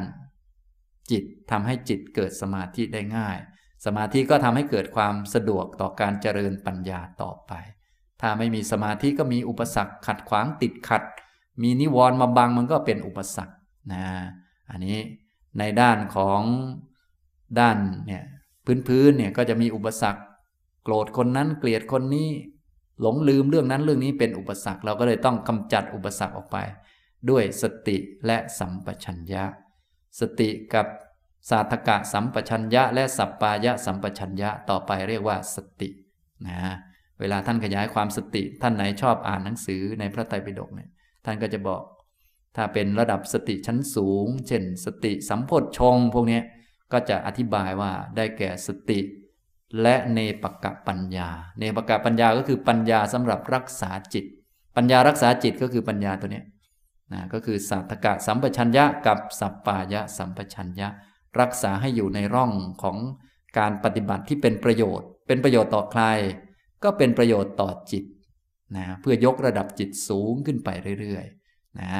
[1.10, 3.38] จิตทำให้จิตเกิดสมาธิได้ง่าย
[3.86, 7.52] สมาธิก็ทำให้เกิดความสะดวกต่อการเจริญปัญญาต่อไป
[8.20, 11.02] ถ้าไม่มีสมาธิก็มีอุปสรรคขัดขวางติดขัด
[11.62, 13.54] มีนิวรณ์มาบังมันก็เป็นอุปสรรค
[13.92, 14.04] นะ
[14.70, 14.98] อันนี้
[15.58, 16.42] ในด้านของ
[17.58, 17.76] ด้าน
[18.06, 18.24] เนี่ย
[18.88, 20.22] พื้นๆเนี่ยก็จะมีอุปสรรค
[20.84, 22.28] โกรธคนนั้นเกลียดคนนี้
[23.00, 26.56] หลงลืมเรื่องนั้นเรื่องนี้เป็นอุปสรรค เราก็เลยต้องกำจัดอุปสรรคออกไป
[27.30, 27.96] ด้วยสติ
[28.26, 29.44] และสัมปชัญญะ
[30.20, 30.86] สติกับ
[31.50, 35.88] สาธกะสัมปชัญญะ และสัปปายะสัมปชัญญะต่อไปเรียกว่าสติ
[36.46, 36.58] นะ
[37.20, 40.90] เวลาท่านขยายความสติท่านไหนชอบอ่านหนังสือในพระไตรปิฎกเนี่ย
[41.24, 41.82] ท่านก็จะบอก
[42.56, 46.40] ถ้าเป็นระดับสติชั้นสูง เช่น สติสัมโพชฌงพวกนี้
[46.92, 49.00] ก็จะอธิบายว่าได้แก่สติ
[49.82, 51.28] และเนปกะปัญญา
[51.58, 54.24] เนปกะปัญญาก็คือปัญญาสำหรับรักษาจิต
[54.76, 56.42] ปัญญารักษาจิตก็คือปัญญาตัวนี้
[57.12, 60.88] นะก็คือสัตกะสัมปชัญญะกับสัปปายะสัมปชัญญะ
[61.40, 62.96] รักษาให้อยู่ในร่องของ
[63.58, 66.02] การปฏิบัติที่เป็นประโยชน์ เป็นประโยชน์ต่อใคร
[66.84, 68.04] ก็เป็นประโยชน์ต่อจิต
[68.76, 70.68] นะเพื่อยกระดับจิตสูงขึ้นไป
[71.00, 71.90] เรื่อยๆนะ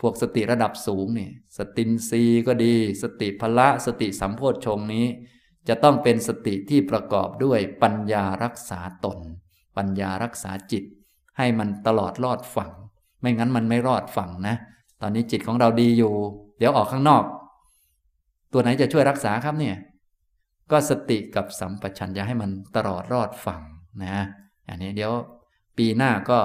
[0.00, 5.06] พวกสติระดับสูงเนี่ยสตินซีก็ดี สติพละสติสัมโพชฌงนี้
[5.68, 9.18] จะต้องเป็นสติที่ประกอบด้วยปัญญารักษาตน
[9.76, 10.84] ปัญญารักษาจิต
[11.38, 12.72] ให้มันตลอดรอดฝั่ง
[13.20, 14.56] ไม่งั้นมันไม่รอดฝั่งนะ
[15.00, 16.14] ตอนนี้จิตของเราดีอยู่
[16.58, 17.24] เดี๋ยวออกข้างนอก
[18.52, 19.76] ตัวไหนจะช่วยรักษาครับเนี่ย
[20.70, 23.62] ก็สติกับสัมปชัญญะให้มันตลอดรอดฝั่ง
[24.04, 24.16] นะ
[24.68, 25.12] อันนี้เดี๋ยว
[25.78, 26.38] ปีหน้าก็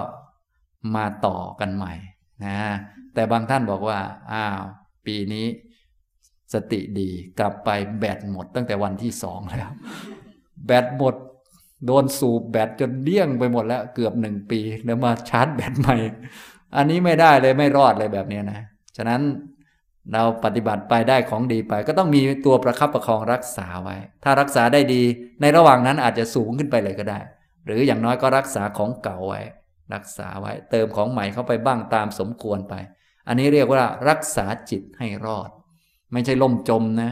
[0.95, 1.93] มาต่อกันใหม่
[2.43, 2.57] นะ
[3.13, 3.99] แต่บางท่านบอกว่า
[4.31, 4.61] อ้าว
[5.05, 5.45] ปีนี้
[6.53, 7.09] สติดี
[7.39, 7.69] กลับไป
[7.99, 9.69] แบตหมดตั้งแต่วันที่สองแล้ว
[10.65, 11.15] แบตหมด
[11.85, 15.97] โดนสูบแบตจนเดี้ยงไปหมดแล้ว เกือบหนึ่งปีแล้วมาชาร์จแบตใหม่
[16.75, 18.59] อันนี้ไม่ได้เลยไม่รอดเลยแบบนี้นะ
[18.97, 19.21] ฉะนั้น
[20.13, 25.03] เราปฏิบัติไปได้ของดีไป ก็ต้องมีตัวประคับประคองรักษาไว้ ถ้ารักษาได้ดี
[25.41, 27.19] ในระหว่างนั้นอาจจะสูงขึ้นไปเลยก็ได้
[27.65, 29.41] หรืออย่างน้อยก็รักษาของเก่าไว้
[29.93, 32.73] รักษาไว้เติมของใหม่เข้าไปบ้างตามสมควรไป
[33.27, 35.49] อันนี้เรียกว่ารักษาจิตให้รอด
[36.13, 37.11] ไม่ใช่ล่มจมนะ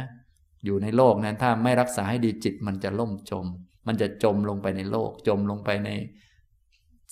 [0.65, 3.45] อยู่ในโลกนั้นถ้าไม่รักษาให้ดีจิตมันจะล่มจม
[3.87, 5.89] มันจะจมลงไปในโลก จมลงไปใน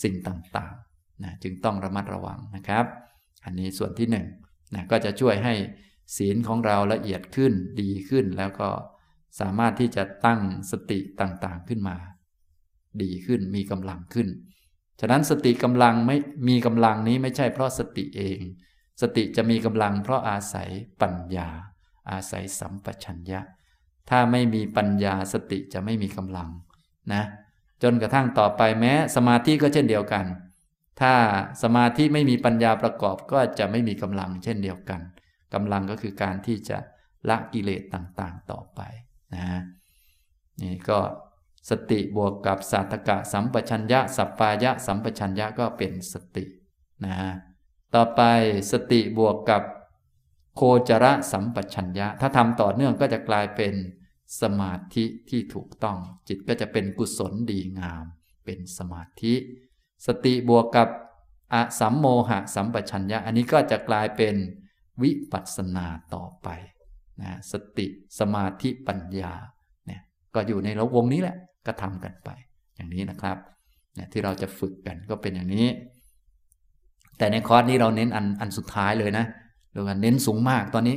[0.04, 2.86] สิ่งต่างๆนะจึงต้องระมัดระวังนะครับ
[3.46, 4.28] อันนี้ส่วนที่หนึ่ง
[4.74, 5.54] นะก็จะช่วยให้
[6.18, 8.70] ศีลของเราละเอียดขึ้นดีขึ้นแล้วก็
[9.40, 10.42] สามารถที่จะตั้ง
[10.72, 11.98] สติต่างๆขึ้นมา
[13.02, 14.28] ดีขึ้นมีกำลังขึ้น
[15.02, 18.40] ฉะนั้นสติกำลังไม่มีกำลังนี้ไม่ใช่เพราะสติเอง
[19.02, 20.70] สติจะมีกำลังเพราะอาศัย
[21.02, 21.50] ปัญญา
[22.12, 23.42] อาศัยสัมปชัญญะ
[24.10, 26.50] ถ้าไม่มีปัญญาสติจะไม่มีกำลัง
[27.14, 27.24] นะ
[27.84, 30.26] จนกระทั่งต่อไปแม้ สมาธิก็เช่นเดียวกัน
[31.02, 31.14] ถ้า
[31.64, 35.02] สมาธิไม่มีปัญญาประกอบก็จะไม่มีกำลังเช่นเดียวกัน
[35.54, 36.78] กำลังก็คือการที่จะ
[37.30, 38.82] ละกิเลสต่างๆต่อไป
[39.36, 39.62] นะ
[40.62, 41.00] นี่ก็
[41.70, 46.46] สติบวกกับสัตกะสัมปชัญญะ สัปปายะ สัมปชัญญะก็เป็นสติ
[47.06, 47.16] นะ
[47.96, 48.22] ต่อไป
[48.72, 49.64] สติบวกกับ
[50.56, 53.74] โคจระสัมปชัญญะ ถ้าทำต่อเนื่องก็จะกลายเป็น
[54.42, 55.98] สมาธิที่ถูกต้อง
[56.28, 58.06] จิตก็จะเป็นกุศลดีงาม
[58.46, 59.34] เป็นสมาธิ
[60.08, 60.90] สติบวกกับ
[61.54, 64.36] อสัมโมหะสัมปชัญญะ อันนี้ก็จะกลายเป็น
[65.02, 66.48] วิปัสสนาต่อไป
[67.22, 67.88] นะสติ
[68.20, 69.34] สมาธิปัญญา
[69.86, 70.02] เนี่ย
[70.36, 72.30] ก็อยู่ในระวงนี้แหละ ก็ทำกันไป
[72.76, 73.38] อย่างนี้นะครับ
[73.96, 75.68] เนี่ยที่เราจะฝึกกันก็เป็นอย่างนี้
[77.18, 79.26] แต่ในคอร์สนี้เราเน้นอันอันสุดท้ายเลยนะ
[79.74, 80.96] เราเน้นสูงมากตอนนี้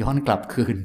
[0.00, 0.76] ย้อนกลับคืน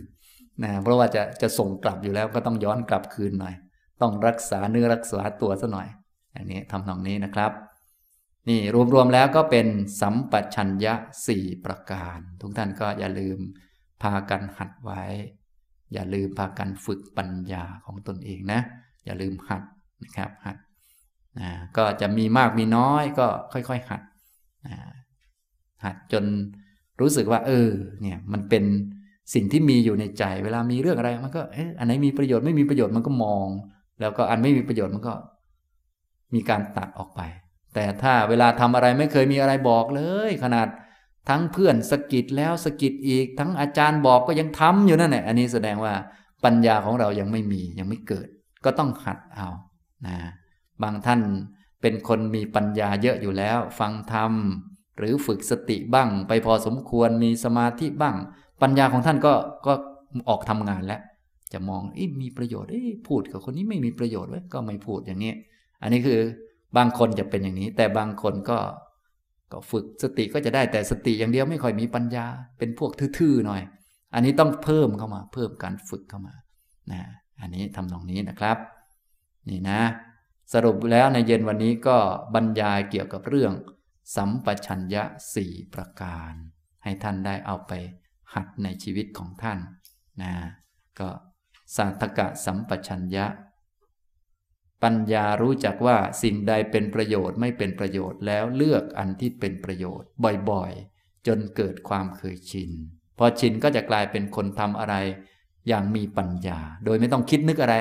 [0.63, 3.55] นะเพราะว่าจะจะส่งกลับอยู่แล้วก็ต้องย้อนกลับคืนหน่อย
[4.01, 5.87] ต้องรักษาเนื้อรักษาตัวซะหน่อย
[6.31, 7.51] อย่างนี้ทำนองนี้นะครับ
[8.49, 8.59] นี่
[8.93, 9.67] รวมๆแล้วก็เป็น
[10.01, 10.93] สัมปชัญญะ
[11.27, 13.37] สี่ประการ ทุกท่านก็อย่าลืม
[14.01, 15.03] พากันหัดไว้
[15.93, 18.61] อย่าลืมพากันฝึกปัญญาของตนเองนะ
[19.05, 19.61] อย่าลืมหัด
[20.03, 20.57] นะครับ หัด
[21.39, 24.01] นะก็จะมีมากมีน้อยก็ค่อยๆหัด
[24.67, 24.75] นะ
[25.83, 26.23] หัดจน
[27.01, 27.69] รู้สึกว่า เออ
[28.01, 28.63] เนี่ยมันเป็น
[29.33, 33.47] สิ่งที่มีอยู่ในใจ เวลามีเรื่องอะไรมันก็เอออันไหนมีประโยชน์ไม่มีประโยชน์มันก็มอง
[34.01, 35.13] แล้วก็อันไม่มีประโยชน์มันก็
[36.33, 37.21] มีการตัดออกไป
[37.73, 40.67] แต่ถ้าเวลาทำอะไรไม่เคยมีอะไรบอกเลย ขนาด
[41.29, 45.93] ทั้งเพื่อนสกิดแล้วสกิดอีก ทั้งอาจารย์บอกก็ยังทำอยู่นั่นแหละอันนี้แสดงว่า
[46.43, 48.27] ปัญญาของเรายังไม่มียังไม่เกิด
[48.65, 49.47] ก็ต้องหัดเอา
[50.07, 50.15] นะ
[50.83, 51.21] บางท่าน
[51.81, 54.33] เป็นคนมีปัญญาเยอะอยู่แล้ว ฟังธรรม
[54.97, 58.15] หรือฝึกสติบ้าง ไปพอสมควรมีสมาธิบ้าง
[58.61, 59.33] ปัญญาของท่านก็
[59.65, 59.73] ก็
[60.29, 61.01] ออกทำงานแล้ว
[61.53, 61.81] จะมอง
[62.21, 62.69] มีประโยชน์
[63.07, 65.33] พูดกับคนนี้ไม่มีประโยชน์ไว้ก็ไม่พูดอย่างนี้
[65.81, 66.19] อันนี้คือ
[66.77, 68.59] บางคนจะเป็นอย่างนี้ แต่บางคนก็
[69.51, 72.25] ก็ฝึกสติก็จะได้แต่สติอย่างเดียวไม่ค่อยมีปัญญา
[72.57, 73.61] เป็นพวกทื่อๆหน่อย
[74.13, 76.33] อันนี้ต้องเพิ่มเข้ามา เพิ่มการฝึกเข้ามา
[76.91, 77.01] นะ
[77.41, 78.57] อันนี้ทำตรงนี้นะครับ
[79.49, 79.81] นี่นะ
[80.53, 81.97] สรุปแล้วในเย็นวันนี้ก็
[82.33, 83.53] บรรยายเกี่ยวกับเรื่อง
[84.15, 86.33] สัมปชัญญะสี่ประการ
[86.83, 87.71] ให้ท่านได้เอาไป
[88.33, 89.59] หัดในชีวิตของท่าน
[90.21, 90.33] นะ
[90.99, 91.09] ก็
[91.75, 93.25] สาธกะสัมปชัญญะ
[94.83, 100.09] ปัญญารู้จักว่าสิ่งใดเป็นประโยชน์ไม่เป็นประโยชน์แล้วเลือกอันที่เป็นประโยชน์
[100.49, 102.71] บ่อยๆ จนเกิดความเคยชิน
[103.17, 104.95] พอชินก็จะกลายเป็นคนทำอะไร
[105.67, 107.75] อย่างมีปัญญา โดยไม่ต้องคิดนึกอะไร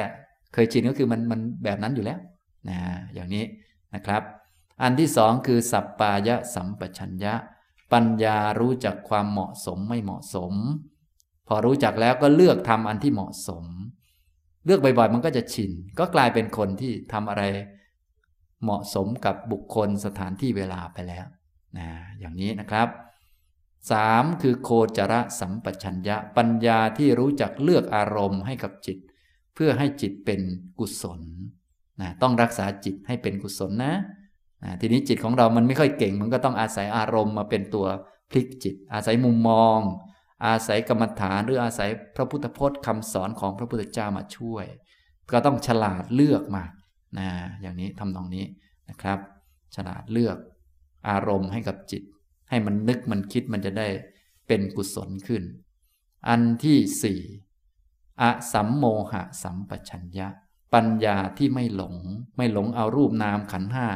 [0.53, 2.19] เคยชินก็คือมันมันแบบนั้นอยู่แล้ว
[2.69, 2.79] นะ
[3.15, 3.45] อย่างนี้
[3.95, 4.23] นะครับ
[4.83, 7.35] อันที่สองคือ สัปปายะสัมปชัญญะ
[7.93, 10.55] ปัญญารู้จักความเหมาะสมไม่เหมาะสม
[11.49, 13.65] พอรู้จักแล้วก็เลือกทำอันที่เหมาะสม
[14.65, 17.43] เลือกบ่อยๆ มันก็จะชิน ก็กลายเป็นคนที่ทำอะไร
[18.63, 21.27] เหมาะสมกับบุคคลสถานที่เวลาไปแล้ว
[21.79, 22.89] นะอย่างนี้นะครับ
[23.91, 28.99] สามคือโคจรสัมปชัญญะปัญญาที่รู้จักเลือกอารมณ์ให้กับจิต
[29.55, 30.41] เพื่อให้จิตเป็น
[30.79, 31.21] กุศล
[32.01, 33.95] นะต้องรักษาจิตให้เป็นกุศลนะ
[34.65, 37.87] นะทีนี้จิตของเรามันไม่ค่อยเก่ง มันก็ต้องอาศัยอารมณ์มาเป็นตัว
[38.31, 39.79] พลิกจิต อาศัยมุมมอง
[40.47, 44.67] อาศัยกรรมฐานหรืออาศัยพระพุทธพจน์คำสอนของพระพุทธเจ้ามาช่วย
[45.33, 46.65] ก็ต้องฉลาดเลือกมา
[47.19, 47.29] นะ
[47.63, 48.45] อย่างนี้ทำตรงนี้
[48.91, 49.19] นะครับ
[49.77, 50.37] ฉลาดเลือก
[51.09, 52.03] อารมณ์ให้กับจิต
[52.51, 53.89] ให้มันนึกมันคิดมันจะได้
[54.47, 55.43] เป็นกุศลขึ้น
[56.29, 57.21] อันที่สี่
[58.23, 60.29] อสัมโมหะสัมปชัญญะ
[60.75, 61.95] ปัญญาที่ไม่หลง
[62.37, 63.87] ไม่หลงเอารูปนามขันห้า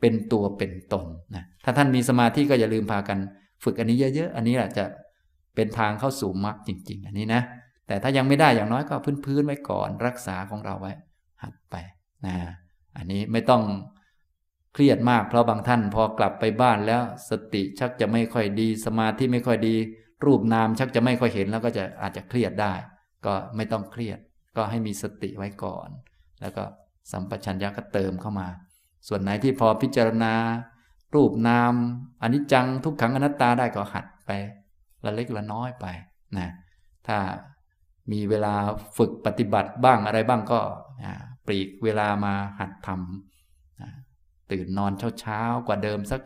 [0.00, 3.18] เป็นตัวเป็นตนนะถ้าท่านมีสมาธิก็อย่าลืมพากัน
[3.64, 4.84] ฝึกอันนี้เยอะๆ อันนี้แหละจะ
[5.54, 7.42] เป็นทางเข้าสู่มรรคจริง ๆ อันนี้นะ
[7.86, 8.94] แต่ถ้ายังไม่ได้อย่างน้อยก็
[9.24, 10.92] พื้นๆไว้ก่อนรักษาของเราไว้
[11.42, 11.76] หัดไป
[12.26, 12.36] นะ
[12.96, 13.62] อันนี้ไม่ต้อง
[14.74, 19.74] เครียดมากเพราะบางท่านพอกลับไปบ้านแล้วสติชักจะไม่ค่อยดี สมาธิไม่ค่อยดี
[20.24, 22.74] รูปนามชักจะไม่ค่อยเห็นแล้วก็จะอาจจะเครียดได้
[23.26, 24.18] ก็ไม่ต้องเครียด
[24.56, 25.88] ก็ให้มีสติไว้ก่อน
[26.40, 26.64] แล้วก็
[27.12, 28.48] สัมปชัญญะก็เติมเข้ามา
[29.08, 30.34] ส่วนไหนที่พอพิจารณา
[31.14, 31.72] รูปนาม
[32.22, 34.30] อนิจจังทุกขังอนัตตาได้ก็หัดไป
[35.04, 35.86] ละเล็กละน้อยไป
[36.38, 36.48] นะ
[37.06, 37.18] ถ้า
[38.12, 38.54] มีเวลา
[38.96, 40.60] ฝึกปฏิบัติบ้างอะไรบ้างก็
[41.46, 43.33] ปลีกเวลามาหัดทำ
[44.50, 46.20] ตื่นนอนเช้าๆกว่าเดิมสัก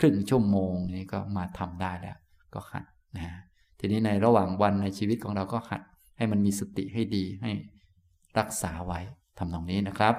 [0.00, 2.16] ครึ่งชั่วโมงนี้ก็มาทำได้แล้ว
[2.54, 2.84] ก็หัด
[3.16, 3.26] นะ
[3.78, 5.82] ทีนี้ในระหว่างวันในชีวิตของเราก็หัด
[6.16, 7.50] ให้มันมีสติให้ดีให้
[8.38, 9.00] รักษาไว้
[9.38, 10.14] ทำตรงนี้นะครับ